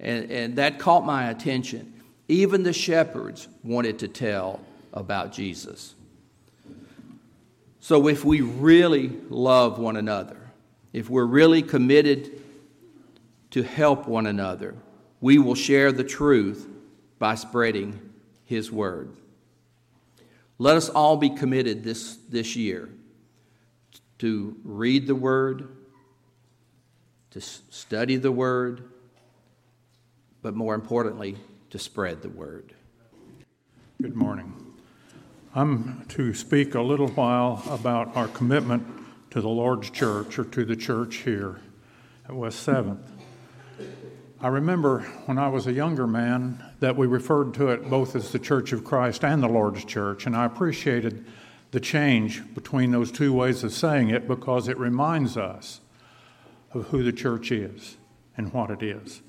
And, 0.00 0.30
and 0.30 0.56
that 0.56 0.78
caught 0.78 1.04
my 1.04 1.30
attention. 1.30 1.92
Even 2.26 2.62
the 2.62 2.72
shepherds 2.72 3.48
wanted 3.62 3.98
to 4.00 4.08
tell 4.08 4.60
about 4.92 5.32
Jesus. 5.32 5.94
So, 7.80 8.08
if 8.08 8.24
we 8.24 8.40
really 8.40 9.08
love 9.28 9.78
one 9.78 9.96
another, 9.96 10.36
if 10.92 11.08
we're 11.08 11.24
really 11.24 11.62
committed 11.62 12.42
to 13.50 13.62
help 13.62 14.06
one 14.06 14.26
another, 14.26 14.74
we 15.20 15.38
will 15.38 15.54
share 15.54 15.92
the 15.92 16.04
truth 16.04 16.68
by 17.18 17.34
spreading 17.34 17.98
His 18.44 18.70
word. 18.70 19.12
Let 20.58 20.76
us 20.76 20.88
all 20.88 21.16
be 21.16 21.30
committed 21.30 21.84
this, 21.84 22.16
this 22.28 22.54
year 22.54 22.90
to 24.18 24.56
read 24.62 25.06
the 25.06 25.14
word, 25.14 25.68
to 27.30 27.40
study 27.40 28.16
the 28.16 28.32
word, 28.32 28.84
but 30.42 30.54
more 30.54 30.74
importantly, 30.74 31.36
to 31.70 31.78
spread 31.78 32.22
the 32.22 32.28
word. 32.28 32.74
Good 34.00 34.16
morning. 34.16 34.54
I'm 35.54 36.04
to 36.10 36.32
speak 36.32 36.74
a 36.74 36.80
little 36.80 37.08
while 37.08 37.62
about 37.68 38.16
our 38.16 38.28
commitment 38.28 38.86
to 39.30 39.40
the 39.40 39.48
Lord's 39.48 39.90
church 39.90 40.38
or 40.38 40.44
to 40.44 40.64
the 40.64 40.76
church 40.76 41.16
here 41.16 41.60
at 42.28 42.34
West 42.34 42.66
7th. 42.66 43.02
I 44.40 44.48
remember 44.48 45.00
when 45.26 45.36
I 45.36 45.48
was 45.48 45.66
a 45.66 45.72
younger 45.72 46.06
man 46.06 46.64
that 46.80 46.96
we 46.96 47.06
referred 47.06 47.52
to 47.54 47.68
it 47.68 47.90
both 47.90 48.16
as 48.16 48.32
the 48.32 48.38
Church 48.38 48.72
of 48.72 48.84
Christ 48.84 49.22
and 49.22 49.42
the 49.42 49.48
Lord's 49.48 49.84
church, 49.84 50.24
and 50.24 50.34
I 50.34 50.46
appreciated 50.46 51.26
the 51.72 51.80
change 51.80 52.42
between 52.54 52.90
those 52.90 53.12
two 53.12 53.32
ways 53.32 53.62
of 53.62 53.72
saying 53.72 54.08
it 54.08 54.26
because 54.26 54.66
it 54.66 54.78
reminds 54.78 55.36
us 55.36 55.80
of 56.72 56.86
who 56.86 57.02
the 57.02 57.12
church 57.12 57.52
is 57.52 57.98
and 58.36 58.52
what 58.52 58.70
it 58.70 58.82
is. 58.82 59.20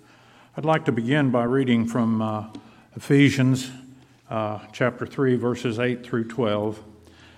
I'd 0.58 0.66
like 0.66 0.84
to 0.84 0.92
begin 0.92 1.32
by 1.32 1.46
reading 1.46 1.88
from 1.88 2.22
uh, 2.22 2.48
Ephesians 2.98 3.72
uh, 4.30 4.60
chapter 4.74 5.06
3, 5.06 5.38
verses 5.38 5.80
8 5.80 6.04
through 6.06 6.26
12. 6.26 6.84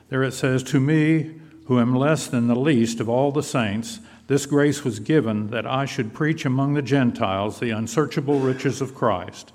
There 0.10 0.24
it 0.24 0.32
says, 0.32 0.64
To 0.64 0.80
me, 0.80 1.36
who 1.68 1.80
am 1.80 1.96
less 1.96 2.26
than 2.26 2.48
the 2.48 2.56
least 2.56 3.00
of 3.00 3.08
all 3.08 3.32
the 3.32 3.44
saints, 3.44 4.00
this 4.26 4.48
grace 4.48 4.84
was 4.84 5.00
given 5.00 5.52
that 5.52 5.68
I 5.68 5.86
should 5.86 6.16
preach 6.16 6.44
among 6.44 6.74
the 6.74 6.82
Gentiles 6.82 7.60
the 7.60 7.70
unsearchable 7.70 8.40
riches 8.40 8.82
of 8.82 8.96
Christ, 8.96 9.54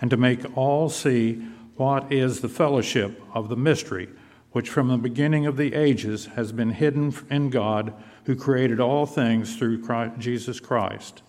and 0.00 0.10
to 0.10 0.16
make 0.16 0.40
all 0.58 0.88
see 0.88 1.34
what 1.76 2.12
is 2.12 2.40
the 2.40 2.48
fellowship 2.48 3.22
of 3.32 3.48
the 3.48 3.56
mystery, 3.56 4.08
which 4.50 4.68
from 4.68 4.88
the 4.88 4.96
beginning 4.96 5.46
of 5.46 5.56
the 5.56 5.74
ages 5.74 6.26
has 6.34 6.50
been 6.50 6.72
hidden 6.72 7.14
in 7.30 7.50
God, 7.50 7.94
who 8.24 8.34
created 8.34 8.80
all 8.80 9.06
things 9.06 9.54
through 9.54 9.80
Christ, 9.80 10.18
Jesus 10.18 10.58
Christ, 10.58 11.22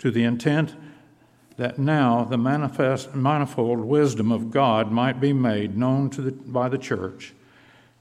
to 0.00 0.10
the 0.10 0.24
intent 0.24 0.74
that 1.56 1.78
now 1.78 2.24
the 2.24 2.38
manifest, 2.38 3.14
manifold 3.14 3.80
wisdom 3.80 4.32
of 4.32 4.50
God 4.50 4.90
might 4.90 5.20
be 5.20 5.32
made 5.32 5.76
known 5.76 6.10
to 6.10 6.22
the, 6.22 6.32
by 6.32 6.68
the 6.68 6.78
church, 6.78 7.32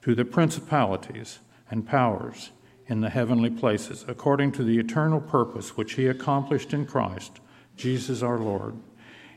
to 0.02 0.16
the 0.16 0.26
principalities 0.26 1.40
and 1.70 1.88
powers 1.88 2.52
in 2.88 3.02
the 3.02 3.10
heavenly 3.10 3.50
places, 3.50 4.04
according 4.08 4.52
to 4.52 4.64
the 4.64 4.80
eternal 4.80 5.22
purpose 5.22 5.78
which 5.78 5.94
He 5.94 6.08
accomplished 6.08 6.74
in 6.74 6.86
Christ, 6.86 7.40
Jesus 7.78 8.22
our 8.22 8.40
Lord, 8.40 8.76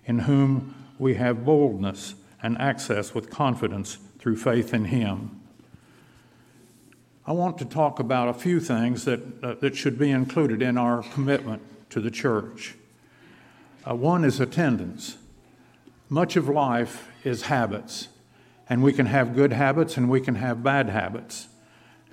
in 0.05 0.21
whom 0.21 0.75
we 0.99 1.15
have 1.15 1.45
boldness 1.45 2.15
and 2.43 2.59
access 2.59 3.15
with 3.15 3.31
confidence 3.31 3.99
through 4.19 4.37
faith 4.37 4.73
in 4.73 4.87
Him. 4.87 5.41
I 7.27 7.33
want 7.33 7.59
to 7.59 7.65
talk 7.65 7.99
about 7.99 8.29
a 8.29 8.35
few 8.35 8.61
things 8.61 9.05
that, 9.05 9.21
uh, 9.43 9.55
that 9.55 9.77
should 9.77 9.99
be 9.99 10.11
included 10.11 10.63
in 10.63 10.79
our 10.79 11.03
commitment 11.03 11.61
to 11.91 12.01
the 12.01 12.11
church. 12.11 12.77
Uh, 13.89 13.95
one 13.95 14.25
is 14.25 14.41
attendance. 14.41 15.17
Much 16.09 16.37
of 16.37 16.49
life 16.49 17.09
is 17.25 17.43
habits, 17.43 18.09
and 18.69 18.83
we 18.83 18.93
can 18.93 19.07
have 19.07 19.35
good 19.35 19.53
habits 19.53 19.97
and 19.97 20.11
we 20.11 20.21
can 20.21 20.37
have 20.37 20.63
bad 20.63 20.89
habits. 20.89 21.49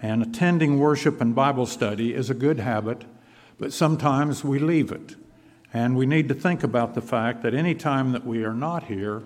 And 0.02 0.22
attending 0.22 0.80
worship 0.80 1.22
and 1.22 1.34
Bible 1.34 1.66
study 1.66 2.14
is 2.14 2.30
a 2.30 2.36
good 2.36 2.60
habit, 2.60 3.06
but 3.58 3.74
sometimes 3.74 4.44
we 4.44 4.60
leave 4.60 4.92
it. 4.92 5.16
And 5.74 5.96
we 5.96 6.06
need 6.06 6.28
to 6.30 6.36
think 6.36 6.62
about 6.62 6.94
the 6.94 7.02
fact 7.02 7.42
that 7.42 7.56
any 7.56 7.74
time 7.74 8.12
that 8.12 8.26
we 8.26 8.44
are 8.44 8.54
not 8.54 8.84
here, 8.84 9.24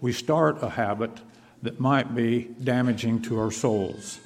we 0.00 0.12
start 0.12 0.62
a 0.62 0.70
habit 0.70 1.20
that 1.62 1.80
might 1.80 2.14
be 2.14 2.50
damaging 2.62 3.20
to 3.22 3.38
our 3.38 3.50
souls. 3.50 4.20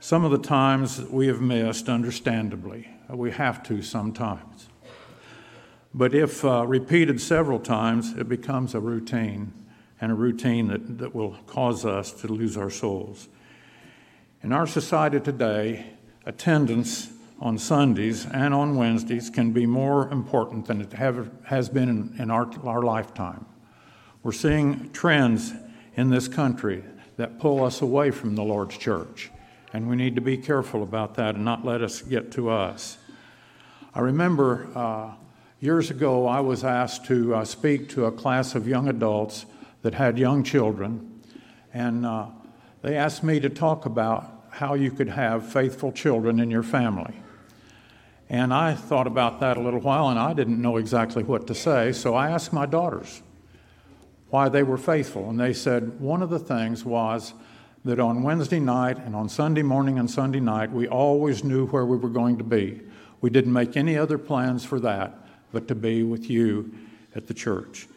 Some 0.00 0.24
of 0.24 0.30
the 0.30 0.38
times 0.38 0.96
that 0.96 1.12
we 1.12 1.26
have 1.28 1.40
missed, 1.40 1.88
understandably. 1.88 2.88
We 3.08 3.30
have 3.32 3.62
to 3.64 3.82
sometimes. 3.82 4.67
But 5.94 6.14
if 6.14 6.44
uh, 6.44 6.66
repeated 6.66 7.20
several 7.20 7.58
times, 7.58 8.12
it 8.12 8.28
becomes 8.28 8.74
a 8.74 8.80
routine, 8.80 9.52
and 10.00 10.12
a 10.12 10.14
routine 10.14 10.68
that, 10.68 10.98
that 10.98 11.14
will 11.14 11.36
cause 11.46 11.84
us 11.84 12.12
to 12.12 12.28
lose 12.28 12.56
our 12.56 12.70
souls. 12.70 13.28
In 14.42 14.52
our 14.52 14.66
society 14.66 15.18
today, 15.18 15.86
attendance 16.26 17.10
on 17.40 17.56
Sundays 17.56 18.26
and 18.26 18.52
on 18.52 18.76
Wednesdays 18.76 19.30
can 19.30 19.52
be 19.52 19.66
more 19.66 20.08
important 20.10 20.66
than 20.66 20.80
it 20.80 20.92
have, 20.92 21.30
has 21.44 21.68
been 21.68 21.88
in, 21.88 22.16
in 22.18 22.30
our, 22.30 22.50
our 22.64 22.82
lifetime. 22.82 23.46
We're 24.22 24.32
seeing 24.32 24.90
trends 24.90 25.52
in 25.94 26.10
this 26.10 26.28
country 26.28 26.84
that 27.16 27.38
pull 27.38 27.64
us 27.64 27.80
away 27.80 28.10
from 28.10 28.34
the 28.34 28.42
Lord's 28.42 28.76
church, 28.76 29.30
and 29.72 29.88
we 29.88 29.96
need 29.96 30.14
to 30.16 30.20
be 30.20 30.36
careful 30.36 30.82
about 30.82 31.14
that 31.14 31.34
and 31.34 31.44
not 31.44 31.64
let 31.64 31.82
us 31.82 32.02
get 32.02 32.30
to 32.32 32.50
us. 32.50 32.98
I 33.94 34.00
remember 34.00 34.68
uh, 34.74 35.12
years 35.60 35.90
ago 35.90 36.26
I 36.26 36.40
was 36.40 36.62
asked 36.62 37.06
to 37.06 37.34
uh, 37.34 37.44
speak 37.44 37.88
to 37.90 38.04
a 38.04 38.12
class 38.12 38.54
of 38.54 38.68
young 38.68 38.88
adults 38.88 39.44
that 39.82 39.94
had 39.94 40.18
young 40.18 40.44
children, 40.44 41.20
and 41.74 42.06
uh, 42.06 42.26
they 42.82 42.96
asked 42.96 43.24
me 43.24 43.40
to 43.40 43.48
talk 43.48 43.84
about 43.84 44.46
how 44.50 44.74
you 44.74 44.90
could 44.90 45.08
have 45.08 45.50
faithful 45.50 45.92
children 45.92 46.40
in 46.40 46.50
your 46.50 46.62
family. 46.62 47.14
And 48.30 48.52
I 48.52 48.74
thought 48.74 49.06
about 49.06 49.40
that 49.40 49.56
a 49.56 49.60
little 49.60 49.80
while 49.80 50.10
and 50.10 50.18
I 50.18 50.32
didn't 50.34 50.60
know 50.60 50.76
exactly 50.76 51.22
what 51.22 51.46
to 51.46 51.54
say, 51.54 51.92
so 51.92 52.14
I 52.14 52.30
asked 52.30 52.52
my 52.52 52.66
daughters 52.66 53.22
why 54.30 54.48
they 54.48 54.62
were 54.62 54.76
faithful. 54.76 55.30
And 55.30 55.40
they 55.40 55.52
said 55.52 55.98
one 56.00 56.22
of 56.22 56.28
the 56.28 56.38
things 56.38 56.84
was 56.84 57.32
that 57.84 57.98
on 57.98 58.22
Wednesday 58.22 58.60
night 58.60 58.98
and 58.98 59.16
on 59.16 59.28
Sunday 59.28 59.62
morning 59.62 59.98
and 59.98 60.10
Sunday 60.10 60.40
night, 60.40 60.70
we 60.70 60.86
always 60.86 61.42
knew 61.42 61.66
where 61.68 61.86
we 61.86 61.96
were 61.96 62.10
going 62.10 62.36
to 62.38 62.44
be. 62.44 62.82
We 63.20 63.30
didn't 63.30 63.52
make 63.52 63.76
any 63.76 63.96
other 63.96 64.18
plans 64.18 64.64
for 64.64 64.78
that 64.80 65.27
but 65.52 65.68
to 65.68 65.74
be 65.74 66.02
with 66.02 66.28
you 66.30 66.72
at 67.14 67.26
the 67.26 67.34
church. 67.34 67.88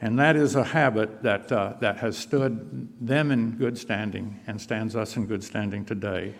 And 0.00 0.18
that 0.18 0.34
is 0.34 0.56
a 0.56 0.64
habit 0.64 1.22
that, 1.22 1.52
uh, 1.52 1.74
that 1.80 1.98
has 1.98 2.18
stood 2.18 2.88
them 3.00 3.30
in 3.30 3.52
good 3.52 3.78
standing 3.78 4.40
and 4.48 4.60
stands 4.60 4.96
us 4.96 5.16
in 5.16 5.26
good 5.26 5.44
standing 5.44 5.84
today. 5.84 6.34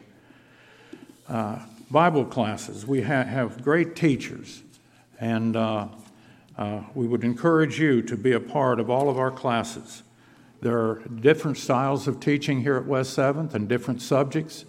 Uh, 1.28 1.61
Bible 1.90 2.25
classes, 2.25 2.87
we 2.87 3.02
ha- 3.02 3.23
have 3.23 3.62
great 3.62 3.95
teachers, 3.95 4.62
and 5.21 5.54
uh, 5.57 5.88
uh, 6.59 6.81
we 6.95 7.07
would 7.07 7.23
encourage 7.23 7.78
you 7.78 8.02
to 8.02 8.16
be 8.16 8.33
a 8.33 8.40
part 8.40 8.81
of 8.81 8.90
all 8.90 9.09
of 9.09 9.19
our 9.19 9.31
classes. 9.31 10.02
There 10.61 10.78
are 10.78 11.02
different 11.21 11.59
styles 11.59 12.09
of 12.09 12.19
teaching 12.19 12.62
here 12.62 12.76
at 12.76 12.87
West 12.87 13.16
7th 13.16 13.54
and 13.54 13.69
different 13.69 14.02
subjects. 14.02 14.64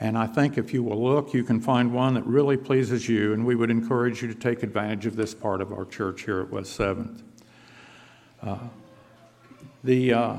And 0.00 0.16
I 0.16 0.26
think 0.26 0.58
if 0.58 0.72
you 0.72 0.82
will 0.82 1.02
look, 1.02 1.34
you 1.34 1.42
can 1.42 1.60
find 1.60 1.92
one 1.92 2.14
that 2.14 2.24
really 2.24 2.56
pleases 2.56 3.08
you, 3.08 3.32
and 3.32 3.44
we 3.44 3.56
would 3.56 3.70
encourage 3.70 4.22
you 4.22 4.28
to 4.28 4.34
take 4.34 4.62
advantage 4.62 5.06
of 5.06 5.16
this 5.16 5.34
part 5.34 5.60
of 5.60 5.72
our 5.72 5.84
church 5.84 6.22
here 6.22 6.40
at 6.40 6.50
West 6.50 6.78
7th. 6.78 7.22
Uh, 8.40 8.58
the, 9.82 10.12
uh, 10.12 10.36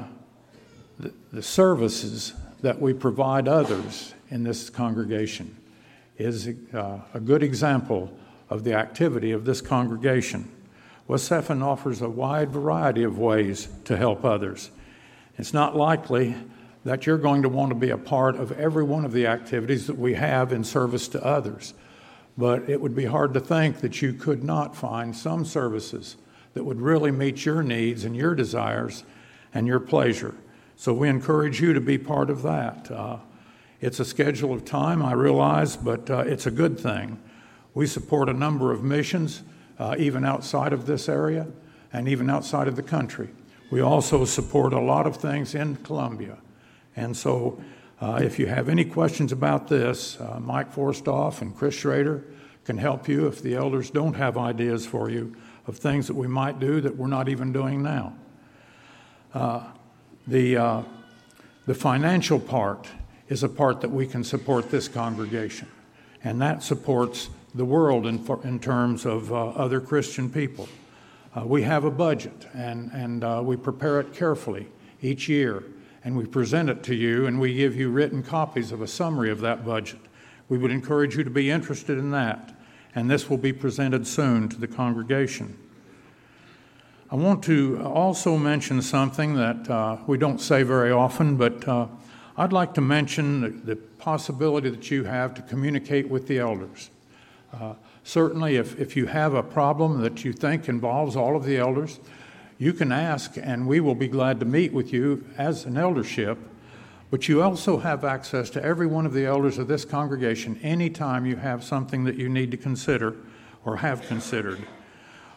the, 0.98 1.14
the 1.34 1.44
services 1.44 2.34
that 2.62 2.80
we 2.80 2.94
provide 2.94 3.48
others 3.48 4.14
in 4.30 4.44
this 4.44 4.70
congregation 4.70 5.56
is 6.18 6.50
uh, 6.74 7.00
a 7.14 7.20
good 7.20 7.44
example 7.44 8.14
of 8.50 8.64
the 8.64 8.74
activity 8.74 9.32
of 9.32 9.46
this 9.46 9.62
congregation. 9.62 10.50
West 11.08 11.30
7th 11.30 11.62
offers 11.62 12.02
a 12.02 12.10
wide 12.10 12.50
variety 12.50 13.04
of 13.04 13.18
ways 13.18 13.68
to 13.86 13.98
help 13.98 14.24
others. 14.24 14.72
It's 15.38 15.54
not 15.54 15.76
likely 15.76 16.36
that 16.84 17.06
you're 17.06 17.18
going 17.18 17.42
to 17.42 17.50
want 17.50 17.70
to 17.70 17.76
be 17.76 17.90
a 17.90 17.98
part 17.98 18.36
of 18.36 18.52
every 18.54 18.84
one 18.84 19.06
of 19.06 19.12
the 19.12 19.28
activities 19.28 19.88
that 19.88 19.98
we 19.98 20.14
have 20.14 20.54
in 20.54 20.64
service 20.64 21.08
to 21.10 21.24
others. 21.26 21.74
But 22.38 22.70
it 22.70 22.80
would 22.80 22.96
be 22.96 23.06
hard 23.06 23.34
to 23.34 23.40
think 23.40 23.82
that 23.82 24.02
you 24.02 24.14
could 24.14 24.44
not 24.44 24.76
find 24.76 25.16
some 25.16 25.44
services 25.44 26.16
that 26.54 26.64
would 26.64 26.80
really 26.80 27.12
meet 27.12 27.46
your 27.46 27.62
needs 27.62 28.06
and 28.06 28.16
your 28.16 28.34
desires 28.34 29.04
and 29.54 29.68
your 29.68 29.80
pleasure. 29.80 30.36
So 30.76 30.94
we 30.94 31.10
encourage 31.10 31.60
you 31.60 31.74
to 31.74 31.82
be 31.82 31.98
part 31.98 32.30
of 32.30 32.42
that. 32.44 32.90
Uh, 32.90 33.18
it's 33.82 34.00
a 34.00 34.06
schedule 34.06 34.54
of 34.54 34.66
time, 34.66 35.04
I 35.04 35.14
realize, 35.14 35.76
but 35.76 36.10
uh, 36.10 36.20
it's 36.20 36.46
a 36.46 36.52
good 36.52 36.80
thing. 36.80 37.20
We 37.74 37.88
support 37.88 38.30
a 38.30 38.34
number 38.34 38.72
of 38.72 38.84
missions, 38.84 39.44
uh, 39.78 39.96
even 39.98 40.26
outside 40.26 40.74
of 40.74 40.86
this 40.86 41.10
area 41.10 41.48
and 41.92 42.08
even 42.08 42.30
outside 42.30 42.68
of 42.68 42.76
the 42.76 42.84
country. 42.84 43.30
We 43.72 43.82
also 43.82 44.26
support 44.26 44.74
a 44.74 44.80
lot 44.80 45.06
of 45.08 45.18
things 45.18 45.56
in 45.56 45.76
Colombia. 45.78 46.38
And 47.00 47.16
so, 47.16 47.62
uh, 48.02 48.20
if 48.22 48.40
you 48.40 48.48
have 48.48 48.68
any 48.68 48.84
questions 48.84 49.32
about 49.32 49.70
this, 49.70 50.20
uh, 50.20 50.38
Mike 50.42 50.76
Forstoff 50.76 51.42
and 51.42 51.56
Chris 51.56 51.74
Schrader 51.74 52.26
can 52.66 52.78
help 52.78 53.08
you 53.08 53.26
if 53.28 53.42
the 53.42 53.56
elders 53.56 53.90
don't 53.90 54.16
have 54.16 54.38
ideas 54.38 54.86
for 54.86 55.10
you 55.10 55.34
of 55.66 55.78
things 55.78 56.08
that 56.08 56.16
we 56.16 56.28
might 56.28 56.60
do 56.60 56.82
that 56.82 56.98
we're 56.98 57.08
not 57.08 57.30
even 57.30 57.54
doing 57.54 57.82
now. 57.82 58.14
Uh, 59.34 59.64
the, 60.28 60.58
uh, 60.58 60.82
the 61.68 61.74
financial 61.74 62.38
part 62.38 62.90
is 63.30 63.44
a 63.44 63.50
part 63.50 63.80
that 63.80 63.90
we 63.90 64.06
can 64.06 64.22
support 64.22 64.70
this 64.70 64.90
congregation, 64.90 65.70
and 66.22 66.42
that 66.42 66.64
supports 66.64 67.30
the 67.56 67.64
world 67.64 68.06
in, 68.08 68.28
in 68.44 68.60
terms 68.60 69.06
of 69.06 69.32
uh, 69.32 69.48
other 69.52 69.80
Christian 69.80 70.30
people. 70.30 70.68
Uh, 71.34 71.46
we 71.46 71.62
have 71.62 71.86
a 71.86 71.92
budget, 71.92 72.46
and, 72.54 72.92
and 72.92 73.46
we 73.46 73.56
prepare 73.56 74.02
it 74.02 74.14
carefully 74.14 74.68
each 75.02 75.30
year, 75.30 75.64
and 76.04 76.16
we 76.18 76.26
present 76.26 76.70
it 76.70 76.84
to 76.84 76.96
you, 76.96 77.26
and 77.28 77.40
we 77.40 77.54
give 77.54 77.76
you 77.76 77.90
written 77.90 78.24
copies 78.24 78.72
of 78.72 78.82
a 78.82 78.88
summary 78.88 79.32
of 79.32 79.42
that 79.42 79.66
budget. 79.66 80.00
We 80.48 80.58
would 80.58 80.72
encourage 80.72 81.16
you 81.16 81.24
to 81.24 81.30
be 81.30 81.52
interested 81.52 81.98
in 81.98 82.12
that, 82.12 82.56
and 82.96 83.10
this 83.10 83.30
will 83.30 83.38
be 83.38 83.54
presented 83.54 84.08
soon 84.08 84.50
to 84.50 84.60
the 84.60 84.68
congregation. 84.68 85.58
I 87.12 87.16
want 87.16 87.44
to 87.46 87.82
also 87.84 88.38
mention 88.38 88.82
something 88.84 89.34
that 89.34 89.70
uh, 89.70 89.98
we 90.06 90.18
don't 90.18 90.40
say 90.40 90.62
very 90.62 90.92
often, 90.92 91.38
but 91.38 91.68
uh, 91.68 91.88
I'd 92.38 92.54
like 92.54 92.76
to 92.76 92.82
mention 92.82 93.42
the, 93.42 93.50
the, 93.50 93.76
possibility 94.00 94.70
that 94.70 94.90
you 94.90 95.04
have 95.04 95.34
to 95.34 95.42
communicate 95.42 96.08
with 96.08 96.26
the 96.26 96.40
elders. 96.40 96.90
Uh, 97.52 97.74
certainly, 98.06 98.56
if, 98.56 98.80
if 98.80 98.96
you 98.96 99.08
have 99.08 99.34
a 99.34 99.44
problem 99.44 100.02
that 100.02 100.24
you 100.24 100.32
think 100.32 100.70
involves 100.70 101.18
all 101.18 101.36
of 101.36 101.44
the 101.44 101.58
elders, 101.58 102.00
you 102.60 102.74
can 102.74 102.92
ask, 102.92 103.38
and 103.38 103.66
we 103.68 103.80
will 103.80 103.96
be 103.96 104.10
glad 104.10 104.40
to 104.42 104.46
meet 104.46 104.74
with 104.74 104.92
you 104.92 105.24
as 105.38 105.66
an 105.66 105.78
eldership. 105.78 106.38
But 107.10 107.28
you 107.28 107.42
also 107.42 107.80
have 107.80 108.04
access 108.04 108.50
to 108.52 108.64
every 108.64 108.86
one 108.86 109.06
of 109.06 109.14
the 109.14 109.26
elders 109.26 109.58
of 109.58 109.68
this 109.68 109.86
congregation 109.86 110.60
anytime 110.62 111.26
you 111.26 111.38
have 111.38 111.64
something 111.64 112.04
that 112.04 112.16
you 112.16 112.30
need 112.30 112.52
to 112.52 112.58
consider 112.58 113.16
or 113.66 113.78
have 113.78 114.06
considered. 114.08 114.60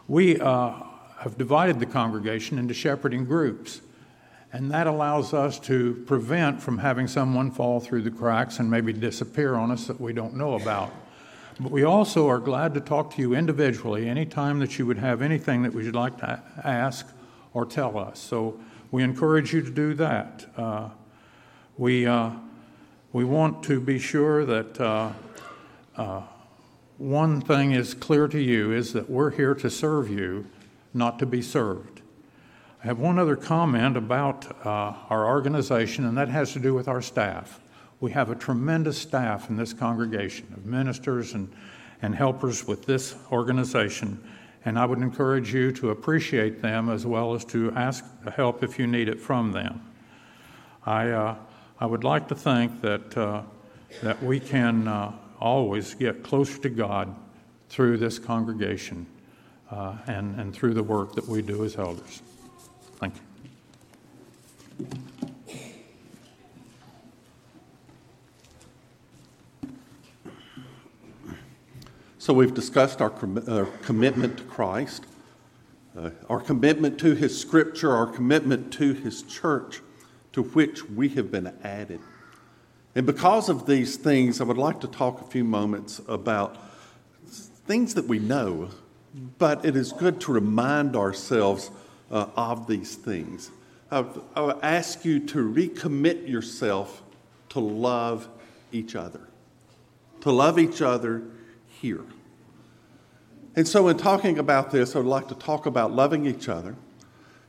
We 0.09 0.39
uh, 0.39 0.75
have 1.21 1.39
divided 1.39 1.79
the 1.79 1.87
congregation 1.87 2.59
into 2.59 2.75
shepherding 2.75 3.25
groups. 3.25 3.81
And 4.53 4.71
that 4.73 4.87
allows 4.87 5.33
us 5.33 5.59
to 5.61 5.95
prevent 6.07 6.61
from 6.61 6.77
having 6.77 7.07
someone 7.07 7.53
fall 7.53 7.81
through 7.81 8.03
the 8.03 8.11
cracks 8.11 8.59
and 8.59 8.71
maybe 8.71 8.93
disappear 8.93 9.55
on 9.55 9.71
us 9.71 9.87
that 9.87 9.99
we 9.99 10.13
don't 10.13 10.35
know 10.35 10.55
about. 10.55 10.93
But 11.59 11.71
we 11.71 11.85
also 11.85 12.29
are 12.29 12.39
glad 12.39 12.75
to 12.75 12.81
talk 12.81 13.15
to 13.15 13.23
you 13.23 13.35
individually 13.35 14.09
anytime 14.09 14.59
that 14.59 14.79
you 14.79 14.87
would 14.87 14.99
have 14.99 15.23
anything 15.23 15.63
that 15.63 15.73
we 15.73 15.85
would 15.85 15.95
like 15.95 16.19
to 16.19 16.43
ask 16.65 17.07
or 17.55 17.67
tell 17.67 17.99
us. 17.99 18.19
So 18.19 18.59
we 18.91 19.03
encourage 19.03 19.53
you 19.53 19.63
to 19.63 19.71
do 19.71 19.95
that. 19.95 20.47
Uh, 20.57 20.91
we, 21.77 22.07
uh, 22.07 22.31
we 23.13 23.25
want 23.25 23.63
to 23.65 23.81
be 23.81 23.99
sure 23.99 24.45
that 24.45 24.81
uh, 24.81 25.13
uh 25.97 26.23
one 26.99 27.41
thing 27.41 27.73
is 27.73 27.95
clear 27.95 28.29
to 28.29 28.41
you 28.41 28.71
is 28.71 28.93
that 28.93 29.11
we're 29.11 29.31
here 29.31 29.55
to 29.57 29.69
serve 29.69 30.09
you 30.09 30.47
not 30.95 31.19
to 31.19 31.27
be 31.27 31.43
served. 31.43 32.01
I 32.83 32.87
have 32.87 32.99
one 32.99 33.19
other 33.19 33.35
comment 33.35 33.97
about 33.97 34.67
uh, 34.67 34.95
our 35.09 35.27
organization, 35.27 36.05
and 36.05 36.17
that 36.17 36.29
has 36.29 36.53
to 36.53 36.59
do 36.59 36.75
with 36.75 36.89
our 36.89 37.01
staff. 37.01 37.61
We 38.01 38.13
have 38.13 38.31
a 38.31 38.35
tremendous 38.35 38.99
staff 38.99 39.49
in 39.51 39.57
this 39.57 39.73
congregation 39.73 40.47
of 40.53 40.67
ministers 40.67 41.35
and, 41.35 41.53
and 42.03 42.15
helpers 42.15 42.67
with 42.67 42.87
this 42.87 43.15
organization, 43.31 44.23
and 44.65 44.79
I 44.79 44.85
would 44.85 44.99
encourage 44.99 45.53
you 45.53 45.73
to 45.73 45.91
appreciate 45.91 46.63
them 46.63 46.89
as 46.89 47.05
well 47.05 47.35
as 47.35 47.45
to 47.47 47.73
ask 47.73 48.05
help 48.35 48.63
if 48.63 48.79
you 48.79 48.87
need 48.87 49.09
it 49.09 49.21
from 49.21 49.53
them. 49.53 49.81
I, 50.87 51.11
uh, 51.11 51.37
I 51.81 51.87
would 51.87 52.05
like 52.05 52.29
to 52.29 52.35
think 52.35 52.81
that, 52.83 53.17
uh, 53.17 53.43
that 54.03 54.23
we 54.23 54.41
can 54.41 54.89
uh, 54.89 55.13
always 55.41 55.95
get 55.95 56.23
closer 56.23 56.59
to 56.59 56.69
God 56.69 57.15
through 57.69 57.97
this 57.97 58.19
congregation 58.19 59.07
uh, 59.71 59.97
and, 60.07 60.39
and 60.39 60.55
through 60.55 60.75
the 60.75 60.83
work 60.83 61.15
that 61.15 61.27
we 61.27 61.43
do 61.43 61.65
as 61.65 61.77
elders. 61.77 62.23
Thank 62.97 63.15
you. 64.79 65.12
So 72.23 72.33
we've 72.33 72.55
discussed 72.55 73.03
our 73.03 73.11
com- 73.11 73.43
uh, 73.49 73.65
commitment 73.83 74.37
to 74.37 74.45
Christ, 74.45 75.07
uh, 75.99 76.11
our 76.29 76.39
commitment 76.39 76.97
to 77.01 77.17
His 77.17 77.37
Scripture, 77.37 77.97
our 77.97 78.07
commitment 78.07 78.73
to 78.75 78.93
His 78.93 79.25
church, 79.25 79.81
to 80.31 80.45
which 80.45 80.89
we 80.89 81.09
have 81.09 81.33
been 81.33 81.53
added. 81.65 81.99
And 82.95 83.07
because 83.07 83.49
of 83.49 83.67
these 83.67 83.97
things, 83.97 84.41
I 84.41 84.45
would 84.45 84.57
like 84.57 84.79
to 84.83 84.87
talk 84.87 85.21
a 85.21 85.25
few 85.25 85.43
moments 85.43 86.01
about 86.07 86.59
things 87.67 87.95
that 87.95 88.07
we 88.07 88.21
know 88.21 88.71
but 89.39 89.65
it 89.65 89.75
is 89.75 89.93
good 89.93 90.21
to 90.21 90.33
remind 90.33 90.95
ourselves 90.95 91.73
uh, 92.13 92.27
of 92.37 92.69
these 92.69 92.95
things. 92.95 93.51
I, 93.91 94.05
I 94.37 94.43
would 94.43 94.61
ask 94.63 95.05
you 95.05 95.19
to 95.27 95.39
recommit 95.39 96.29
yourself 96.29 97.03
to 97.49 97.59
love 97.59 98.29
each 98.71 98.95
other, 98.95 99.29
to 100.21 100.31
love 100.31 100.61
each 100.61 100.81
other 100.81 101.25
here. 101.83 102.05
And 103.55 103.69
so, 103.69 103.89
in 103.89 103.99
talking 103.99 104.39
about 104.39 104.71
this, 104.71 104.97
I 104.97 105.01
would 105.01 105.07
like 105.07 105.29
to 105.29 105.35
talk 105.35 105.67
about 105.67 105.93
loving 105.93 106.25
each 106.25 106.49
other, 106.49 106.77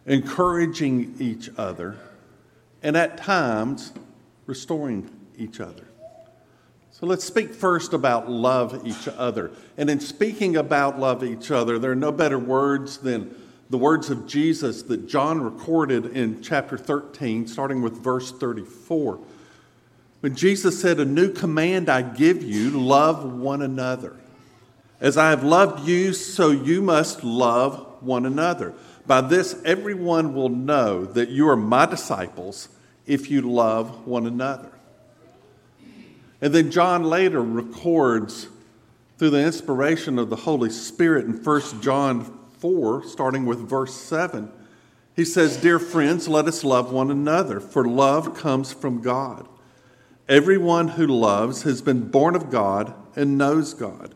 encouraging 0.06 1.16
each 1.20 1.50
other, 1.56 1.96
and 2.82 2.98
at 2.98 3.18
times, 3.18 3.94
restoring 4.46 5.10
each 5.38 5.62
other. 5.62 5.86
So 6.92 7.06
let's 7.06 7.24
speak 7.24 7.54
first 7.54 7.94
about 7.94 8.30
love 8.30 8.86
each 8.86 9.08
other. 9.08 9.52
And 9.78 9.90
in 9.90 10.00
speaking 10.00 10.58
about 10.58 11.00
love 11.00 11.24
each 11.24 11.50
other, 11.50 11.80
there 11.80 11.92
are 11.92 11.96
no 11.96 12.12
better 12.12 12.38
words 12.38 12.98
than 12.98 13.36
the 13.70 13.78
words 13.78 14.10
of 14.10 14.28
Jesus 14.28 14.84
that 14.84 15.08
John 15.08 15.42
recorded 15.42 16.06
in 16.06 16.42
chapter 16.42 16.78
13, 16.78 17.48
starting 17.48 17.82
with 17.82 17.94
verse 17.94 18.32
34. 18.32 19.20
When 20.20 20.36
Jesus 20.36 20.80
said, 20.80 21.00
A 21.00 21.06
new 21.06 21.34
command 21.34 21.90
I 21.90 22.02
give 22.02 22.44
you, 22.44 22.70
love 22.70 23.26
one 23.26 23.62
another. 23.62 24.16
As 25.04 25.18
I 25.18 25.32
have 25.32 25.44
loved 25.44 25.86
you, 25.86 26.14
so 26.14 26.50
you 26.52 26.82
must 26.82 27.26
love 27.26 27.86
one 28.00 28.26
another. 28.26 28.74
By 29.06 29.20
this, 29.20 29.62
everyone 29.66 30.34
will 30.34 30.48
know 30.48 31.04
that 31.04 31.28
you 31.28 31.50
are 31.50 31.58
my 31.58 31.86
disciples 31.86 32.70
if 33.06 33.30
you 33.30 33.42
love 33.42 34.08
one 34.08 34.26
another. 34.26 34.72
And 36.40 36.56
then 36.56 36.72
John 36.72 37.04
later 37.04 37.42
records 37.42 38.48
through 39.18 39.32
the 39.32 39.46
inspiration 39.46 40.18
of 40.18 40.30
the 40.30 40.38
Holy 40.38 40.70
Spirit 40.70 41.26
in 41.26 41.44
1 41.44 41.82
John 41.82 42.40
4, 42.60 43.06
starting 43.06 43.46
with 43.46 43.60
verse 43.60 43.94
7. 43.94 44.50
He 45.18 45.26
says, 45.26 45.58
Dear 45.58 45.80
friends, 45.80 46.30
let 46.30 46.48
us 46.48 46.64
love 46.64 46.94
one 46.94 47.12
another, 47.12 47.60
for 47.60 47.84
love 47.84 48.36
comes 48.36 48.72
from 48.72 49.02
God. 49.02 49.50
Everyone 50.30 50.88
who 50.88 51.08
loves 51.08 51.64
has 51.64 51.82
been 51.82 52.08
born 52.08 52.38
of 52.38 52.50
God 52.50 52.94
and 53.18 53.38
knows 53.38 53.74
God. 53.74 54.16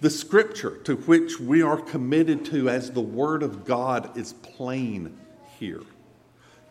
The 0.00 0.10
scripture 0.10 0.76
to 0.84 0.96
which 0.96 1.40
we 1.40 1.62
are 1.62 1.80
committed 1.80 2.44
to 2.46 2.68
as 2.68 2.90
the 2.90 3.00
Word 3.00 3.42
of 3.42 3.64
God 3.64 4.16
is 4.16 4.32
plain 4.32 5.16
here. 5.58 5.82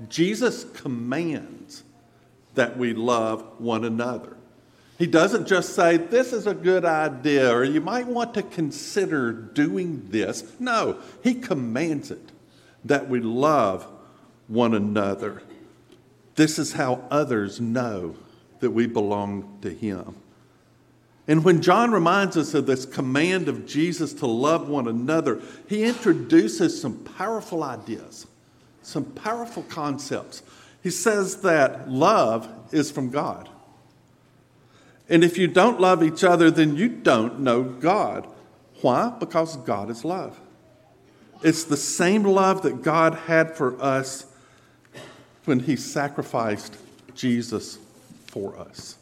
Jesus 0.10 0.64
commands 0.64 1.84
that 2.56 2.78
we 2.78 2.94
love 2.94 3.44
one 3.60 3.86
another. 3.86 4.38
He 4.98 5.06
doesn't 5.06 5.48
just 5.48 5.76
say, 5.76 5.98
This 5.98 6.34
is 6.34 6.48
a 6.48 6.54
good 6.54 6.84
idea, 6.84 7.54
or 7.54 7.64
you 7.64 7.82
might 7.82 8.08
want 8.08 8.34
to 8.34 8.44
consider 8.44 9.32
doing 9.32 10.08
this. 10.10 10.44
No, 10.60 11.00
He 11.24 11.36
commands 11.36 12.10
it 12.12 12.32
that 12.86 13.08
we 13.08 13.20
love 13.20 13.86
one 14.48 14.74
another. 14.74 15.44
This 16.36 16.58
is 16.58 16.74
how 16.74 17.04
others 17.12 17.60
know 17.60 18.16
that 18.60 18.72
we 18.72 18.88
belong 18.88 19.60
to 19.62 19.70
Him. 19.70 20.16
And 21.28 21.44
when 21.44 21.62
John 21.62 21.92
reminds 21.92 22.38
us 22.38 22.54
of 22.54 22.66
this 22.66 22.86
command 22.86 23.50
of 23.50 23.66
Jesus 23.66 24.14
to 24.16 24.28
love 24.28 24.70
one 24.70 24.88
another, 24.88 25.42
he 25.68 25.84
introduces 25.84 26.82
some 26.82 26.98
powerful 27.04 27.64
ideas, 27.64 28.28
some 28.82 29.04
powerful 29.04 29.64
concepts. 29.64 30.42
He 30.82 30.90
says 30.90 31.42
that 31.42 31.90
love 31.90 32.48
is 32.72 32.92
from 32.92 33.10
God. 33.10 33.50
And 35.10 35.24
if 35.24 35.38
you 35.38 35.48
don't 35.48 35.82
love 35.82 36.02
each 36.02 36.24
other, 36.24 36.50
then 36.50 36.78
you 36.78 36.88
don't 36.88 37.42
know 37.42 37.64
God. 37.64 38.28
Why? 38.82 39.10
Because 39.20 39.58
God 39.58 39.90
is 39.90 40.06
love. 40.06 40.40
It's 41.44 41.66
the 41.66 41.78
same 41.78 42.24
love 42.24 42.62
that 42.62 42.82
God 42.84 43.16
had 43.16 43.56
for 43.56 43.82
us 43.82 44.26
when 45.46 45.60
he 45.60 45.76
sacrificed 45.76 46.76
Jesus 47.16 47.80
for 48.28 48.58
us. 48.58 48.98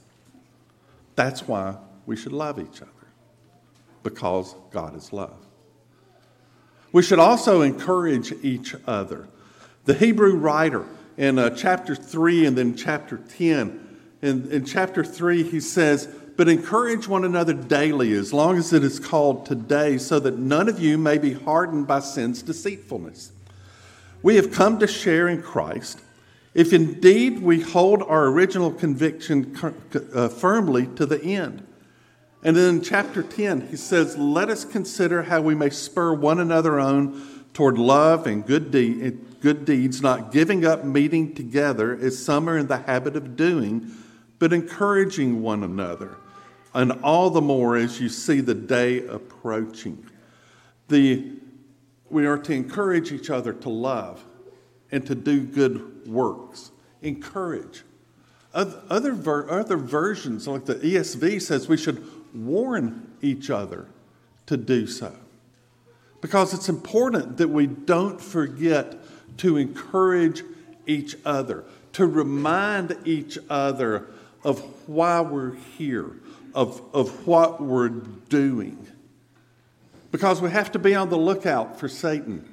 That's 1.15 1.47
why 1.47 1.77
we 2.05 2.15
should 2.15 2.33
love 2.33 2.59
each 2.59 2.81
other, 2.81 2.91
because 4.03 4.55
God 4.71 4.95
is 4.95 5.11
love. 5.13 5.37
We 6.91 7.03
should 7.03 7.19
also 7.19 7.61
encourage 7.61 8.31
each 8.43 8.75
other. 8.87 9.27
The 9.85 9.93
Hebrew 9.93 10.35
writer 10.35 10.85
in 11.17 11.37
uh, 11.37 11.49
chapter 11.51 11.95
3 11.95 12.45
and 12.45 12.57
then 12.57 12.75
chapter 12.75 13.17
10, 13.17 13.97
in, 14.21 14.51
in 14.51 14.65
chapter 14.65 15.03
3, 15.03 15.43
he 15.43 15.59
says, 15.59 16.07
But 16.37 16.47
encourage 16.47 17.07
one 17.07 17.25
another 17.25 17.53
daily, 17.53 18.13
as 18.13 18.33
long 18.33 18.57
as 18.57 18.73
it 18.73 18.83
is 18.83 18.99
called 18.99 19.45
today, 19.45 19.97
so 19.97 20.19
that 20.19 20.37
none 20.37 20.69
of 20.69 20.79
you 20.79 20.97
may 20.97 21.17
be 21.17 21.33
hardened 21.33 21.85
by 21.85 21.99
sin's 21.99 22.41
deceitfulness. 22.41 23.31
We 24.23 24.37
have 24.37 24.51
come 24.51 24.79
to 24.79 24.87
share 24.87 25.27
in 25.27 25.41
Christ 25.41 26.01
if 26.55 26.71
indeed 26.71 27.41
we 27.41 27.59
hold 27.59 28.01
our 28.01 28.27
original 28.27 28.71
conviction 28.71 29.55
uh, 30.13 30.29
firmly 30.29 30.87
to 30.95 31.05
the 31.05 31.21
end. 31.21 31.67
And 32.45 32.55
then 32.55 32.75
in 32.75 32.81
chapter 32.83 33.23
10, 33.23 33.69
he 33.69 33.75
says, 33.75 34.19
Let 34.19 34.49
us 34.49 34.63
consider 34.63 35.23
how 35.23 35.41
we 35.41 35.55
may 35.55 35.71
spur 35.71 36.13
one 36.13 36.39
another 36.39 36.79
on 36.79 37.43
toward 37.55 37.79
love 37.79 38.27
and 38.27 38.45
good, 38.45 38.69
de- 38.69 39.09
good 39.41 39.65
deeds, 39.65 39.99
not 39.99 40.31
giving 40.31 40.63
up 40.63 40.83
meeting 40.83 41.33
together 41.33 41.97
as 41.99 42.23
some 42.23 42.47
are 42.47 42.59
in 42.59 42.67
the 42.67 42.77
habit 42.77 43.15
of 43.15 43.35
doing, 43.35 43.91
but 44.37 44.53
encouraging 44.53 45.41
one 45.41 45.63
another. 45.63 46.17
And 46.75 46.91
all 47.03 47.31
the 47.31 47.41
more 47.41 47.77
as 47.77 47.99
you 47.99 48.09
see 48.09 48.41
the 48.41 48.53
day 48.53 49.07
approaching. 49.07 50.07
The, 50.89 51.31
we 52.11 52.27
are 52.27 52.37
to 52.37 52.53
encourage 52.53 53.11
each 53.11 53.31
other 53.31 53.53
to 53.53 53.69
love 53.69 54.23
and 54.91 55.03
to 55.07 55.15
do 55.15 55.41
good 55.41 56.07
works. 56.07 56.69
Encourage. 57.01 57.81
Other, 58.53 59.13
ver- 59.13 59.49
other 59.49 59.75
versions, 59.75 60.47
like 60.47 60.65
the 60.65 60.75
ESV, 60.75 61.41
says 61.41 61.67
we 61.67 61.75
should 61.75 62.05
warn 62.35 63.11
each 63.21 63.49
other 63.49 63.87
to 64.47 64.57
do 64.57 64.87
so. 64.87 65.15
Because 66.21 66.53
it's 66.53 66.69
important 66.69 67.37
that 67.37 67.49
we 67.49 67.67
don't 67.67 68.19
forget 68.19 68.95
to 69.37 69.57
encourage 69.57 70.43
each 70.87 71.15
other, 71.25 71.63
to 71.93 72.05
remind 72.05 72.97
each 73.05 73.37
other 73.49 74.07
of 74.43 74.59
why 74.87 75.21
we're 75.21 75.55
here, 75.77 76.11
of, 76.53 76.81
of 76.93 77.27
what 77.27 77.61
we're 77.61 77.89
doing. 77.89 78.87
Because 80.11 80.41
we 80.41 80.49
have 80.51 80.71
to 80.71 80.79
be 80.79 80.95
on 80.95 81.09
the 81.09 81.17
lookout 81.17 81.79
for 81.79 81.89
Satan. 81.89 82.47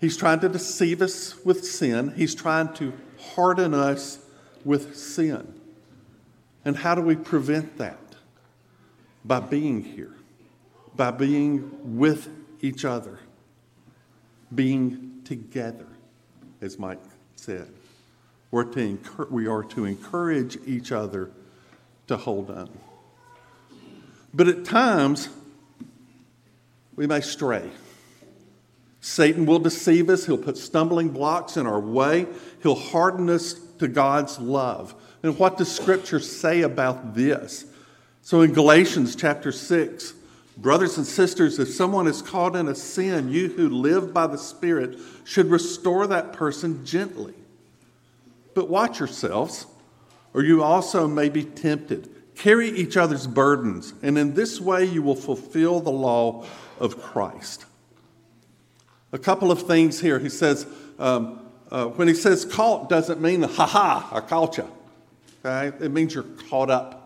He's 0.00 0.16
trying 0.16 0.40
to 0.40 0.48
deceive 0.48 1.00
us 1.00 1.42
with 1.44 1.64
sin, 1.64 2.12
he's 2.16 2.34
trying 2.34 2.72
to 2.74 2.92
harden 3.34 3.72
us 3.72 4.18
with 4.64 4.96
sin. 4.96 5.54
And 6.64 6.76
how 6.76 6.94
do 6.94 7.02
we 7.02 7.16
prevent 7.16 7.78
that? 7.78 8.11
By 9.24 9.40
being 9.40 9.82
here, 9.82 10.14
by 10.96 11.10
being 11.10 11.98
with 11.98 12.28
each 12.60 12.84
other, 12.84 13.18
being 14.54 15.20
together, 15.24 15.86
as 16.60 16.78
Mike 16.78 17.00
said. 17.36 17.68
We're 18.50 18.64
to 18.64 18.98
we 19.30 19.46
are 19.46 19.64
to 19.64 19.84
encourage 19.84 20.58
each 20.66 20.92
other 20.92 21.30
to 22.08 22.16
hold 22.16 22.50
on. 22.50 22.68
But 24.34 24.48
at 24.48 24.64
times, 24.64 25.28
we 26.96 27.06
may 27.06 27.20
stray. 27.20 27.70
Satan 29.00 29.46
will 29.46 29.58
deceive 29.58 30.08
us. 30.08 30.26
He'll 30.26 30.38
put 30.38 30.56
stumbling 30.56 31.08
blocks 31.08 31.56
in 31.56 31.66
our 31.66 31.80
way. 31.80 32.26
He'll 32.62 32.76
harden 32.76 33.28
us 33.30 33.54
to 33.78 33.88
God's 33.88 34.38
love. 34.38 34.94
And 35.22 35.38
what 35.38 35.58
does 35.58 35.70
Scripture 35.70 36.20
say 36.20 36.62
about 36.62 37.14
this? 37.14 37.64
So 38.22 38.40
in 38.42 38.52
Galatians 38.52 39.16
chapter 39.16 39.50
6, 39.50 40.14
brothers 40.56 40.96
and 40.96 41.06
sisters, 41.06 41.58
if 41.58 41.68
someone 41.68 42.06
is 42.06 42.22
caught 42.22 42.54
in 42.54 42.68
a 42.68 42.74
sin, 42.74 43.30
you 43.30 43.48
who 43.48 43.68
live 43.68 44.14
by 44.14 44.28
the 44.28 44.38
Spirit 44.38 44.96
should 45.24 45.50
restore 45.50 46.06
that 46.06 46.32
person 46.32 46.86
gently. 46.86 47.34
But 48.54 48.68
watch 48.68 49.00
yourselves, 49.00 49.66
or 50.34 50.42
you 50.42 50.62
also 50.62 51.08
may 51.08 51.28
be 51.28 51.42
tempted. 51.42 52.08
Carry 52.36 52.68
each 52.70 52.96
other's 52.96 53.26
burdens, 53.26 53.92
and 54.02 54.16
in 54.16 54.34
this 54.34 54.60
way 54.60 54.84
you 54.84 55.02
will 55.02 55.16
fulfill 55.16 55.80
the 55.80 55.90
law 55.90 56.46
of 56.78 57.02
Christ. 57.02 57.66
A 59.10 59.18
couple 59.18 59.50
of 59.50 59.66
things 59.66 60.00
here. 60.00 60.20
He 60.20 60.28
says, 60.28 60.66
um, 60.98 61.40
uh, 61.70 61.86
when 61.86 62.06
he 62.06 62.14
says 62.14 62.44
caught, 62.44 62.88
doesn't 62.88 63.20
mean, 63.20 63.42
ha 63.42 63.66
ha, 63.66 64.08
I 64.12 64.20
caught 64.20 64.58
you. 64.58 64.70
Okay? 65.44 65.76
It 65.84 65.90
means 65.90 66.14
you're 66.14 66.22
caught 66.48 66.70
up, 66.70 67.01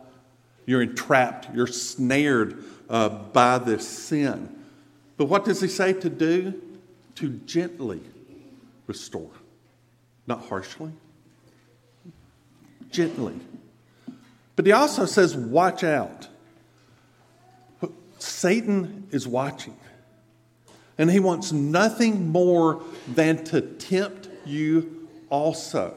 you're 0.66 0.82
entrapped, 0.82 1.54
you're 1.54 1.66
snared 1.66 2.64
uh, 2.90 3.08
by 3.08 3.58
this 3.58 3.86
sin. 3.86 4.54
But 5.16 5.26
what 5.26 5.44
does 5.44 5.60
he 5.60 5.68
say 5.68 5.92
to 5.94 6.10
do? 6.10 6.60
To 7.16 7.30
gently 7.30 8.02
restore, 8.86 9.30
not 10.26 10.44
harshly, 10.46 10.92
gently. 12.90 13.34
But 14.54 14.66
he 14.66 14.72
also 14.72 15.06
says, 15.06 15.34
watch 15.34 15.82
out. 15.82 16.28
Satan 18.18 19.06
is 19.10 19.26
watching. 19.26 19.76
And 20.98 21.10
he 21.10 21.20
wants 21.20 21.52
nothing 21.52 22.28
more 22.28 22.82
than 23.06 23.44
to 23.44 23.60
tempt 23.60 24.28
you 24.46 25.08
also. 25.28 25.94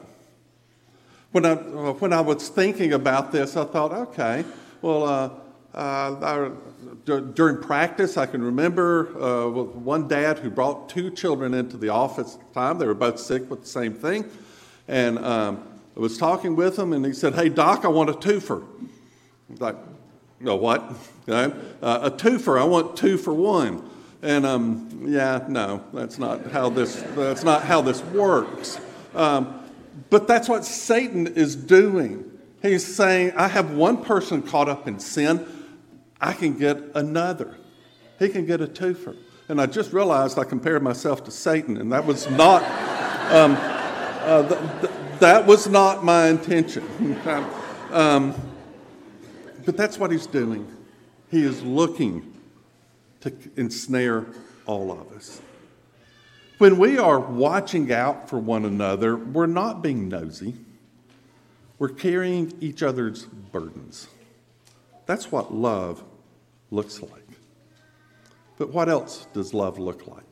When 1.32 1.46
I, 1.46 1.52
uh, 1.52 1.92
when 1.94 2.12
I 2.12 2.20
was 2.20 2.48
thinking 2.48 2.92
about 2.92 3.32
this, 3.32 3.56
I 3.56 3.64
thought, 3.64 3.92
okay, 3.92 4.44
well, 4.82 5.04
uh, 5.04 5.30
uh, 5.76 6.50
during 7.04 7.58
practice, 7.58 8.16
I 8.16 8.26
can 8.26 8.42
remember 8.42 9.08
uh, 9.20 9.48
one 9.48 10.08
dad 10.08 10.38
who 10.38 10.50
brought 10.50 10.88
two 10.88 11.10
children 11.10 11.54
into 11.54 11.76
the 11.76 11.90
office 11.90 12.34
at 12.34 12.48
the 12.48 12.60
time. 12.60 12.78
They 12.78 12.86
were 12.86 12.94
both 12.94 13.18
sick 13.18 13.48
with 13.50 13.62
the 13.62 13.68
same 13.68 13.94
thing. 13.94 14.24
And 14.88 15.18
um, 15.18 15.66
I 15.96 16.00
was 16.00 16.18
talking 16.18 16.56
with 16.56 16.78
him, 16.78 16.92
and 16.92 17.04
he 17.04 17.12
said, 17.12 17.34
Hey, 17.34 17.48
Doc, 17.48 17.84
I 17.84 17.88
want 17.88 18.10
a 18.10 18.14
twofer. 18.14 18.62
I 18.62 19.52
was 19.52 19.60
like, 19.60 19.76
no, 20.40 20.56
what? 20.56 20.82
Okay. 21.28 21.56
Uh, 21.80 22.00
a 22.02 22.10
twofer, 22.10 22.60
I 22.60 22.64
want 22.64 22.96
two 22.96 23.16
for 23.16 23.32
one. 23.32 23.88
And 24.20 24.44
um, 24.44 25.04
yeah, 25.06 25.44
no, 25.48 25.84
that's 25.92 26.18
not 26.18 26.50
how 26.50 26.70
this, 26.70 26.96
that's 27.14 27.44
not 27.44 27.62
how 27.62 27.82
this 27.82 28.02
works. 28.02 28.80
Um, 29.14 29.62
but 30.08 30.26
that's 30.26 30.48
what 30.48 30.64
Satan 30.64 31.28
is 31.28 31.54
doing. 31.54 32.29
He's 32.62 32.86
saying, 32.86 33.32
I 33.36 33.48
have 33.48 33.70
one 33.72 34.04
person 34.04 34.42
caught 34.42 34.68
up 34.68 34.86
in 34.86 34.98
sin, 34.98 35.46
I 36.20 36.32
can 36.34 36.58
get 36.58 36.78
another. 36.94 37.56
He 38.18 38.28
can 38.28 38.44
get 38.44 38.60
a 38.60 38.66
twofer. 38.66 39.16
And 39.48 39.60
I 39.60 39.66
just 39.66 39.92
realized 39.92 40.38
I 40.38 40.44
compared 40.44 40.82
myself 40.82 41.24
to 41.24 41.30
Satan, 41.30 41.78
and 41.78 41.92
that 41.92 42.04
was 42.04 42.28
not, 42.30 42.62
um, 43.32 43.56
uh, 43.58 44.46
th- 44.46 44.80
th- 44.80 44.92
that 45.20 45.46
was 45.46 45.66
not 45.66 46.04
my 46.04 46.28
intention. 46.28 46.84
um, 47.90 48.34
but 49.64 49.76
that's 49.76 49.98
what 49.98 50.10
he's 50.10 50.26
doing. 50.26 50.68
He 51.30 51.42
is 51.42 51.62
looking 51.62 52.32
to 53.20 53.32
ensnare 53.56 54.26
all 54.66 54.92
of 54.92 55.12
us. 55.12 55.40
When 56.58 56.78
we 56.78 56.98
are 56.98 57.18
watching 57.18 57.90
out 57.90 58.28
for 58.28 58.38
one 58.38 58.64
another, 58.64 59.16
we're 59.16 59.46
not 59.46 59.82
being 59.82 60.08
nosy. 60.08 60.54
We're 61.80 61.88
carrying 61.88 62.52
each 62.60 62.82
other's 62.82 63.24
burdens. 63.24 64.06
That's 65.06 65.32
what 65.32 65.54
love 65.54 66.04
looks 66.70 67.00
like. 67.00 67.26
But 68.58 68.68
what 68.68 68.90
else 68.90 69.26
does 69.32 69.54
love 69.54 69.78
look 69.78 70.06
like? 70.06 70.22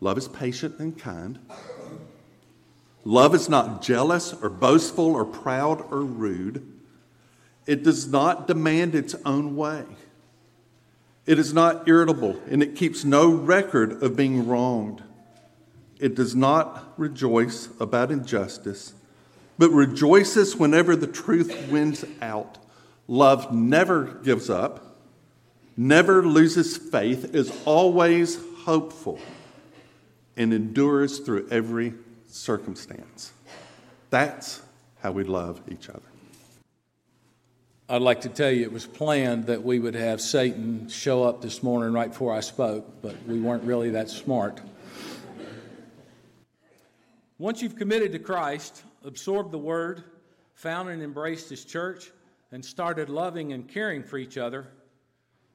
Love 0.00 0.18
is 0.18 0.28
patient 0.28 0.78
and 0.78 0.98
kind. 0.98 1.38
Love 3.04 3.34
is 3.34 3.48
not 3.48 3.80
jealous 3.80 4.34
or 4.34 4.50
boastful 4.50 5.06
or 5.06 5.24
proud 5.24 5.80
or 5.90 6.02
rude. 6.02 6.70
It 7.66 7.82
does 7.82 8.06
not 8.08 8.46
demand 8.46 8.94
its 8.94 9.14
own 9.24 9.56
way. 9.56 9.84
It 11.24 11.38
is 11.38 11.54
not 11.54 11.88
irritable 11.88 12.38
and 12.50 12.62
it 12.62 12.76
keeps 12.76 13.06
no 13.06 13.32
record 13.32 14.02
of 14.02 14.16
being 14.16 14.46
wronged. 14.46 15.02
It 15.98 16.14
does 16.14 16.36
not 16.36 16.92
rejoice 16.98 17.70
about 17.80 18.10
injustice, 18.10 18.92
but 19.58 19.70
rejoices 19.70 20.56
whenever 20.56 20.96
the 20.96 21.06
truth 21.06 21.68
wins 21.70 22.04
out. 22.20 22.58
Love 23.08 23.52
never 23.52 24.04
gives 24.24 24.48
up, 24.48 24.96
never 25.76 26.24
loses 26.24 26.76
faith, 26.76 27.34
is 27.34 27.52
always 27.64 28.38
hopeful, 28.64 29.18
and 30.36 30.52
endures 30.52 31.18
through 31.18 31.48
every 31.50 31.94
circumstance. 32.28 33.32
That's 34.10 34.62
how 35.00 35.12
we 35.12 35.24
love 35.24 35.60
each 35.68 35.88
other. 35.88 36.00
I'd 37.88 38.00
like 38.00 38.22
to 38.22 38.30
tell 38.30 38.50
you 38.50 38.62
it 38.62 38.72
was 38.72 38.86
planned 38.86 39.46
that 39.46 39.62
we 39.62 39.78
would 39.78 39.94
have 39.94 40.20
Satan 40.20 40.88
show 40.88 41.24
up 41.24 41.42
this 41.42 41.62
morning 41.62 41.92
right 41.92 42.08
before 42.08 42.32
I 42.32 42.40
spoke, 42.40 43.02
but 43.02 43.14
we 43.26 43.38
weren't 43.38 43.64
really 43.64 43.90
that 43.90 44.08
smart. 44.08 44.60
Once 47.38 47.60
you've 47.60 47.76
committed 47.76 48.12
to 48.12 48.18
Christ, 48.18 48.82
absorbed 49.04 49.52
the 49.52 49.58
Word, 49.58 50.04
found 50.54 50.88
and 50.88 51.02
embraced 51.02 51.50
His 51.50 51.64
church, 51.64 52.10
and 52.50 52.64
started 52.64 53.08
loving 53.08 53.52
and 53.52 53.68
caring 53.68 54.02
for 54.02 54.18
each 54.18 54.36
other, 54.36 54.66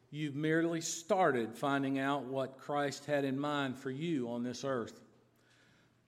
you've 0.10 0.36
merely 0.36 0.82
started 0.82 1.54
finding 1.54 2.00
out 2.00 2.24
what 2.24 2.58
Christ 2.58 3.06
had 3.06 3.24
in 3.24 3.38
mind 3.38 3.78
for 3.78 3.92
you 3.92 4.30
on 4.30 4.44
this 4.44 4.64
earth. 4.64 5.00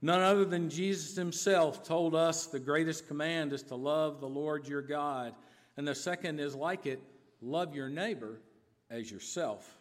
None 0.02 0.22
other 0.22 0.46
than 0.46 0.70
Jesus 0.70 1.16
Himself 1.16 1.84
told 1.84 2.16
us 2.16 2.46
the 2.46 2.60
greatest 2.60 3.08
command 3.08 3.54
is 3.54 3.64
to 3.64 3.76
love 3.76 4.20
the 4.20 4.30
Lord 4.30 4.68
your 4.68 4.82
God 4.82 5.34
and 5.80 5.88
the 5.88 5.96
second 5.96 6.42
is 6.42 6.56
like 6.56 6.86
it 6.86 7.02
love 7.42 7.74
your 7.74 7.88
neighbor 7.88 8.42
as 8.90 9.10
yourself. 9.10 9.78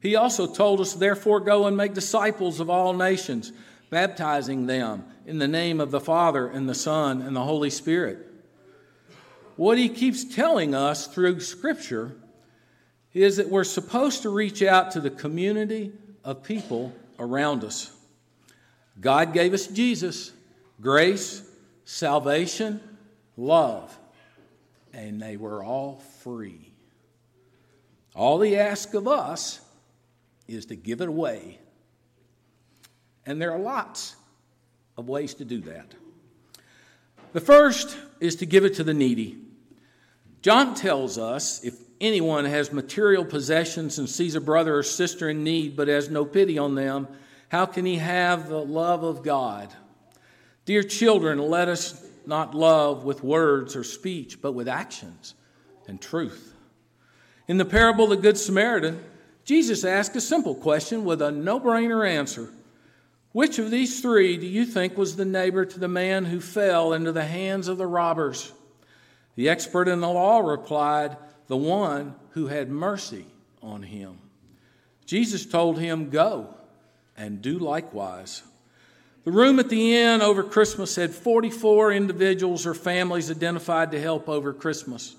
He 0.00 0.16
also 0.16 0.52
told 0.52 0.80
us, 0.80 0.94
therefore, 0.94 1.38
go 1.38 1.68
and 1.68 1.76
make 1.76 1.94
disciples 1.94 2.58
of 2.58 2.68
all 2.68 2.92
nations, 2.92 3.52
baptizing 3.90 4.66
them 4.66 5.04
in 5.26 5.38
the 5.38 5.48
name 5.48 5.80
of 5.80 5.90
the 5.90 6.00
Father 6.00 6.48
and 6.48 6.68
the 6.68 6.74
Son 6.74 7.22
and 7.22 7.34
the 7.34 7.42
Holy 7.42 7.70
Spirit. 7.70 8.18
What 9.56 9.78
he 9.78 9.88
keeps 9.88 10.24
telling 10.24 10.74
us 10.74 11.06
through 11.06 11.40
Scripture 11.40 12.16
is 13.12 13.36
that 13.36 13.48
we're 13.48 13.64
supposed 13.64 14.22
to 14.22 14.30
reach 14.30 14.62
out 14.62 14.92
to 14.92 15.00
the 15.00 15.10
community 15.10 15.92
of 16.24 16.42
people 16.42 16.92
around 17.18 17.64
us. 17.64 17.90
God 19.00 19.32
gave 19.32 19.54
us 19.54 19.66
Jesus, 19.66 20.32
grace, 20.80 21.42
salvation, 21.84 22.80
love 23.36 23.98
and 24.92 25.20
they 25.20 25.36
were 25.36 25.62
all 25.62 26.02
free. 26.20 26.72
All 28.14 28.40
he 28.40 28.56
asks 28.56 28.94
of 28.94 29.06
us 29.06 29.60
is 30.46 30.66
to 30.66 30.76
give 30.76 31.00
it 31.00 31.08
away. 31.08 31.58
And 33.28 33.38
there 33.38 33.52
are 33.52 33.58
lots 33.58 34.16
of 34.96 35.06
ways 35.06 35.34
to 35.34 35.44
do 35.44 35.60
that. 35.60 35.92
The 37.34 37.42
first 37.42 37.94
is 38.20 38.36
to 38.36 38.46
give 38.46 38.64
it 38.64 38.76
to 38.76 38.84
the 38.84 38.94
needy. 38.94 39.36
John 40.40 40.74
tells 40.74 41.18
us 41.18 41.62
if 41.62 41.74
anyone 42.00 42.46
has 42.46 42.72
material 42.72 43.26
possessions 43.26 43.98
and 43.98 44.08
sees 44.08 44.34
a 44.34 44.40
brother 44.40 44.78
or 44.78 44.82
sister 44.82 45.28
in 45.28 45.44
need 45.44 45.76
but 45.76 45.88
has 45.88 46.08
no 46.08 46.24
pity 46.24 46.56
on 46.56 46.74
them, 46.74 47.06
how 47.50 47.66
can 47.66 47.84
he 47.84 47.96
have 47.96 48.48
the 48.48 48.64
love 48.64 49.04
of 49.04 49.22
God? 49.22 49.74
Dear 50.64 50.82
children, 50.82 51.38
let 51.38 51.68
us 51.68 52.02
not 52.24 52.54
love 52.54 53.04
with 53.04 53.22
words 53.22 53.76
or 53.76 53.84
speech, 53.84 54.40
but 54.40 54.52
with 54.52 54.68
actions 54.68 55.34
and 55.86 56.00
truth. 56.00 56.54
In 57.46 57.58
the 57.58 57.66
parable 57.66 58.04
of 58.04 58.10
the 58.10 58.16
Good 58.16 58.38
Samaritan, 58.38 59.04
Jesus 59.44 59.84
asked 59.84 60.16
a 60.16 60.20
simple 60.22 60.54
question 60.54 61.04
with 61.04 61.20
a 61.20 61.30
no 61.30 61.60
brainer 61.60 62.08
answer 62.08 62.48
Which 63.32 63.58
of 63.58 63.70
these 63.70 64.00
three 64.00 64.36
do 64.36 64.46
you 64.46 64.64
think 64.64 64.96
was 64.96 65.16
the 65.16 65.24
neighbor 65.24 65.64
to 65.64 65.78
the 65.78 65.88
man 65.88 66.24
who 66.24 66.40
fell 66.40 66.92
into 66.92 67.12
the 67.12 67.24
hands 67.24 67.68
of 67.68 67.78
the 67.78 67.86
robbers? 67.86 68.52
The 69.36 69.48
expert 69.48 69.86
in 69.86 70.00
the 70.00 70.08
law 70.08 70.40
replied, 70.40 71.16
The 71.46 71.56
one 71.56 72.14
who 72.30 72.46
had 72.46 72.70
mercy 72.70 73.26
on 73.62 73.82
him. 73.82 74.18
Jesus 75.04 75.46
told 75.46 75.78
him, 75.78 76.10
Go 76.10 76.54
and 77.16 77.42
do 77.42 77.58
likewise. 77.58 78.42
The 79.24 79.32
room 79.32 79.58
at 79.58 79.68
the 79.68 79.94
inn 79.94 80.22
over 80.22 80.42
Christmas 80.42 80.96
had 80.96 81.14
44 81.14 81.92
individuals 81.92 82.64
or 82.64 82.72
families 82.72 83.30
identified 83.30 83.90
to 83.90 84.00
help 84.00 84.28
over 84.28 84.54
Christmas. 84.54 85.16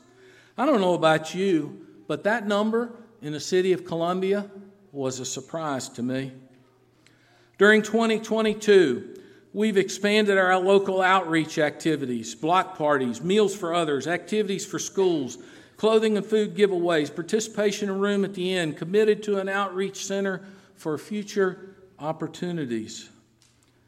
I 0.57 0.65
don't 0.65 0.81
know 0.81 0.95
about 0.95 1.35
you, 1.35 1.85
but 2.07 2.23
that 2.23 2.47
number 2.47 2.91
in 3.21 3.33
the 3.33 3.39
city 3.39 3.71
of 3.71 3.85
Columbia 3.85 4.49
was 4.91 5.19
a 5.19 5.25
surprise 5.25 5.89
to 5.89 6.01
me. 6.01 6.31
During 7.59 7.81
2022, 7.81 9.19
we've 9.51 9.75
expanded 9.75 10.37
our 10.37 10.57
local 10.57 11.01
outreach 11.01 11.59
activities, 11.59 12.33
block 12.33 12.77
parties, 12.77 13.21
meals 13.21 13.53
for 13.53 13.73
others, 13.75 14.07
activities 14.07 14.65
for 14.65 14.79
schools, 14.79 15.37
clothing 15.75 16.15
and 16.15 16.25
food 16.25 16.55
giveaways, 16.55 17.13
participation 17.13 17.89
in 17.89 17.99
room 17.99 18.23
at 18.23 18.33
the 18.33 18.53
inn, 18.53 18.73
committed 18.73 19.21
to 19.23 19.39
an 19.39 19.49
outreach 19.49 20.05
center 20.05 20.41
for 20.75 20.97
future 20.97 21.75
opportunities. 21.99 23.09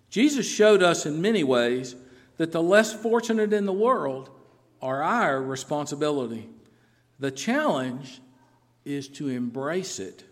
Jesus 0.09 0.45
showed 0.45 0.83
us 0.83 1.05
in 1.05 1.21
many 1.21 1.45
ways 1.45 1.95
that 2.35 2.51
the 2.51 2.61
less 2.61 2.93
fortunate 2.93 3.53
in 3.53 3.65
the 3.65 3.71
world 3.71 4.31
are 4.81 5.01
our 5.01 5.41
responsibility. 5.41 6.49
The 7.19 7.31
challenge 7.31 8.19
is 8.83 9.07
to 9.07 9.29
embrace 9.29 9.97
it. 9.97 10.25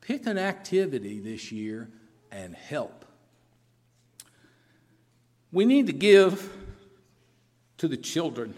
Pick 0.00 0.26
an 0.26 0.36
activity 0.36 1.20
this 1.20 1.52
year 1.52 1.90
and 2.30 2.54
help. 2.54 3.04
We 5.52 5.64
need 5.64 5.88
to 5.88 5.92
give 5.92 6.48
to 7.78 7.88
the 7.88 7.96
children. 7.96 8.54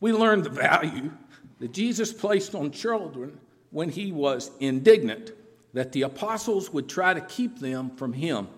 We 0.00 0.12
learned 0.12 0.44
the 0.44 0.50
value 0.50 1.12
that 1.60 1.72
Jesus 1.72 2.12
placed 2.12 2.54
on 2.54 2.72
children 2.72 3.38
when 3.70 3.88
he 3.88 4.12
was 4.12 4.50
indignant 4.60 5.32
that 5.72 5.92
the 5.92 6.02
apostles 6.02 6.72
would 6.72 6.88
try 6.88 7.14
to 7.14 7.20
keep 7.20 7.58
them 7.58 7.90
from 7.96 8.12
him. 8.12 8.48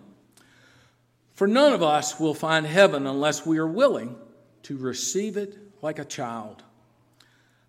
For 1.35 1.47
none 1.47 1.73
of 1.73 1.83
us 1.83 2.19
will 2.19 2.35
find 2.35 2.67
heaven 2.67 3.07
unless 3.07 3.45
we 3.45 3.59
are 3.59 3.67
willing 3.67 4.17
to 4.65 4.77
receive 4.77 5.37
it 5.37 5.57
like 5.83 5.99
a 5.99 6.05
child. 6.05 6.63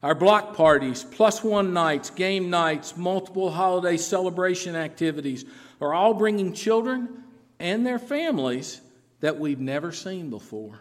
Our 0.03 0.13
block 0.13 0.55
parties, 0.55 1.03
plus 1.03 1.43
one 1.43 1.73
nights, 1.73 2.11
game 2.11 2.49
nights, 2.49 2.95
multiple 2.95 3.49
holiday 3.49 3.97
celebration 3.97 4.75
activities 4.75 5.43
are 5.81 5.93
all 5.93 6.13
bringing 6.13 6.53
children 6.53 7.23
and 7.59 7.85
their 7.85 7.97
families 7.97 8.81
that 9.21 9.39
we've 9.39 9.59
never 9.59 9.91
seen 9.91 10.29
before. 10.29 10.79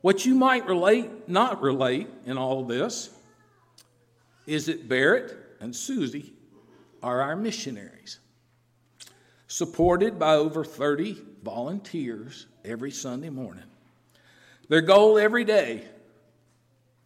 What 0.00 0.26
you 0.26 0.34
might 0.34 0.66
relate, 0.66 1.28
not 1.28 1.62
relate 1.62 2.08
in 2.26 2.38
all 2.38 2.64
this, 2.64 3.10
is 4.46 4.66
that 4.66 4.88
Barrett 4.88 5.36
and 5.60 5.74
Susie 5.74 6.32
are 7.02 7.20
our 7.20 7.36
missionaries, 7.36 8.18
supported 9.46 10.18
by 10.18 10.34
over 10.34 10.64
30 10.64 11.22
volunteers 11.44 12.46
every 12.64 12.90
Sunday 12.90 13.30
morning. 13.30 13.64
Their 14.68 14.80
goal 14.80 15.18
every 15.18 15.44
day, 15.44 15.84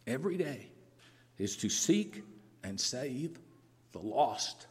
every 0.07 0.37
day, 0.37 0.69
is 1.43 1.57
to 1.57 1.67
seek 1.67 2.23
and 2.63 2.79
save 2.79 3.37
the 3.91 3.99
lost. 3.99 4.67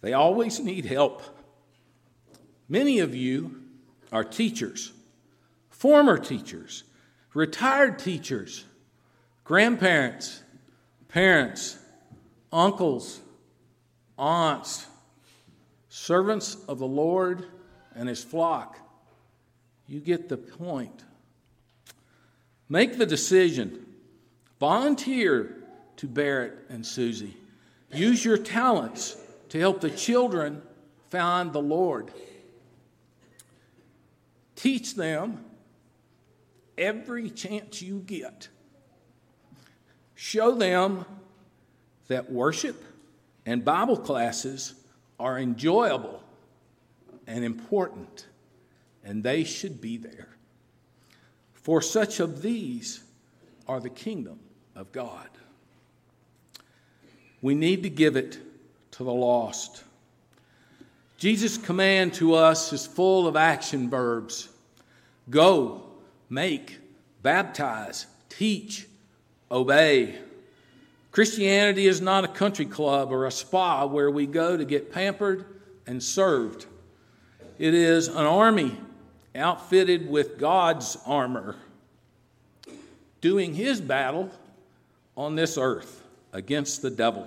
They 0.00 0.14
always 0.14 0.58
need 0.58 0.86
help. 0.86 1.22
Many 2.66 3.00
of 3.00 3.14
you 3.14 3.60
are 4.10 4.24
teachers, 4.24 4.94
former 5.68 6.16
teachers, 6.16 6.84
retired 7.34 7.98
teachers, 7.98 8.64
grandparents, 9.44 10.42
parents, 11.08 11.78
uncles, 12.50 13.20
aunts, 14.18 14.86
servants 15.90 16.56
of 16.68 16.78
the 16.78 16.86
Lord 16.86 17.44
and 17.94 18.08
his 18.08 18.24
flock. 18.24 18.78
You 19.86 20.00
get 20.00 20.30
the 20.30 20.38
point. 20.38 21.04
Make 22.70 22.96
the 22.96 23.04
decision. 23.04 23.84
Volunteer 24.58 25.56
to 25.96 26.06
Barrett 26.06 26.54
and 26.68 26.84
Susie. 26.84 27.36
Use 27.92 28.24
your 28.24 28.38
talents 28.38 29.16
to 29.50 29.58
help 29.58 29.80
the 29.80 29.90
children 29.90 30.62
find 31.10 31.52
the 31.52 31.62
Lord. 31.62 32.10
Teach 34.56 34.94
them 34.94 35.44
every 36.76 37.30
chance 37.30 37.80
you 37.82 38.00
get. 38.00 38.48
Show 40.14 40.54
them 40.54 41.04
that 42.08 42.30
worship 42.32 42.82
and 43.46 43.64
Bible 43.64 43.96
classes 43.96 44.74
are 45.20 45.38
enjoyable 45.38 46.22
and 47.26 47.44
important, 47.44 48.26
and 49.04 49.22
they 49.22 49.44
should 49.44 49.80
be 49.80 49.96
there. 49.96 50.28
For 51.52 51.80
such 51.80 52.20
of 52.20 52.42
these 52.42 53.03
are 53.66 53.80
the 53.80 53.90
kingdom 53.90 54.38
of 54.74 54.92
God. 54.92 55.28
We 57.42 57.54
need 57.54 57.82
to 57.82 57.90
give 57.90 58.16
it 58.16 58.38
to 58.92 59.04
the 59.04 59.12
lost. 59.12 59.84
Jesus' 61.18 61.56
command 61.56 62.14
to 62.14 62.34
us 62.34 62.72
is 62.72 62.86
full 62.86 63.26
of 63.26 63.36
action 63.36 63.88
verbs 63.88 64.48
go, 65.30 65.82
make, 66.28 66.78
baptize, 67.22 68.06
teach, 68.28 68.86
obey. 69.50 70.18
Christianity 71.12 71.86
is 71.86 72.00
not 72.00 72.24
a 72.24 72.28
country 72.28 72.66
club 72.66 73.12
or 73.12 73.26
a 73.26 73.30
spa 73.30 73.86
where 73.86 74.10
we 74.10 74.26
go 74.26 74.56
to 74.56 74.64
get 74.64 74.92
pampered 74.92 75.46
and 75.86 76.02
served. 76.02 76.66
It 77.58 77.72
is 77.72 78.08
an 78.08 78.26
army 78.26 78.76
outfitted 79.34 80.08
with 80.08 80.38
God's 80.38 80.98
armor, 81.06 81.56
doing 83.24 83.54
his 83.54 83.80
battle 83.80 84.30
on 85.16 85.34
this 85.34 85.56
earth 85.56 86.04
against 86.34 86.82
the 86.82 86.90
devil. 86.90 87.26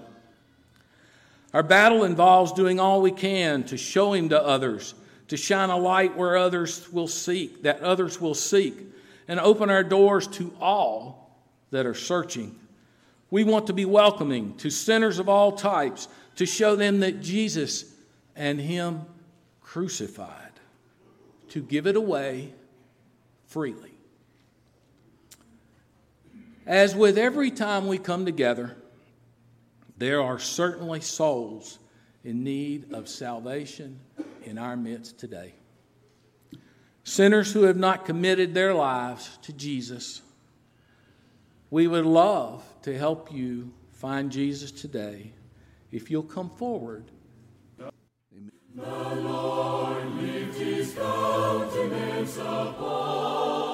Our 1.55 1.63
battle 1.63 2.03
involves 2.03 2.51
doing 2.51 2.79
all 2.79 3.01
we 3.01 3.09
can 3.09 3.63
to 3.63 3.77
show 3.77 4.13
him 4.13 4.29
to 4.29 4.39
others, 4.39 4.93
to 5.29 5.35
shine 5.35 5.71
a 5.71 5.75
light 5.75 6.15
where 6.15 6.37
others 6.37 6.87
will 6.93 7.07
seek, 7.07 7.63
that 7.63 7.81
others 7.81 8.21
will 8.21 8.35
seek, 8.35 8.77
and 9.27 9.39
open 9.39 9.71
our 9.71 9.83
doors 9.83 10.27
to 10.27 10.53
all 10.61 11.35
that 11.71 11.87
are 11.87 11.95
searching. 11.95 12.55
We 13.31 13.43
want 13.43 13.65
to 13.65 13.73
be 13.73 13.85
welcoming 13.85 14.55
to 14.57 14.69
sinners 14.69 15.17
of 15.17 15.27
all 15.27 15.53
types, 15.53 16.09
to 16.35 16.45
show 16.45 16.75
them 16.75 16.99
that 16.99 17.23
Jesus 17.23 17.91
and 18.35 18.61
Him 18.61 19.01
crucified, 19.63 20.51
to 21.49 21.63
give 21.63 21.87
it 21.87 21.95
away 21.95 22.53
freely. 23.47 23.96
As 26.67 26.93
with 26.93 27.17
every 27.17 27.49
time 27.49 27.87
we 27.87 27.97
come 27.97 28.25
together, 28.25 28.75
there 29.97 30.21
are 30.21 30.37
certainly 30.37 30.99
souls 30.99 31.79
in 32.25 32.43
need 32.43 32.93
of 32.93 33.07
salvation 33.07 34.01
in 34.43 34.57
our 34.57 34.75
midst 34.75 35.17
today. 35.17 35.53
Sinners 37.05 37.53
who 37.53 37.63
have 37.63 37.77
not 37.77 38.03
committed 38.03 38.53
their 38.53 38.73
lives 38.73 39.39
to 39.43 39.53
Jesus. 39.53 40.21
We 41.69 41.87
would 41.87 42.05
love 42.05 42.65
to 42.81 42.97
help 42.97 43.31
you 43.31 43.71
find 43.93 44.29
Jesus 44.29 44.69
today 44.69 45.31
if 45.89 46.11
you'll 46.11 46.21
come 46.21 46.49
forward. 46.49 47.05
The 47.79 48.83
Lord 48.83 50.03
his 50.19 50.93
countenance 50.93 52.37
upon 52.37 53.66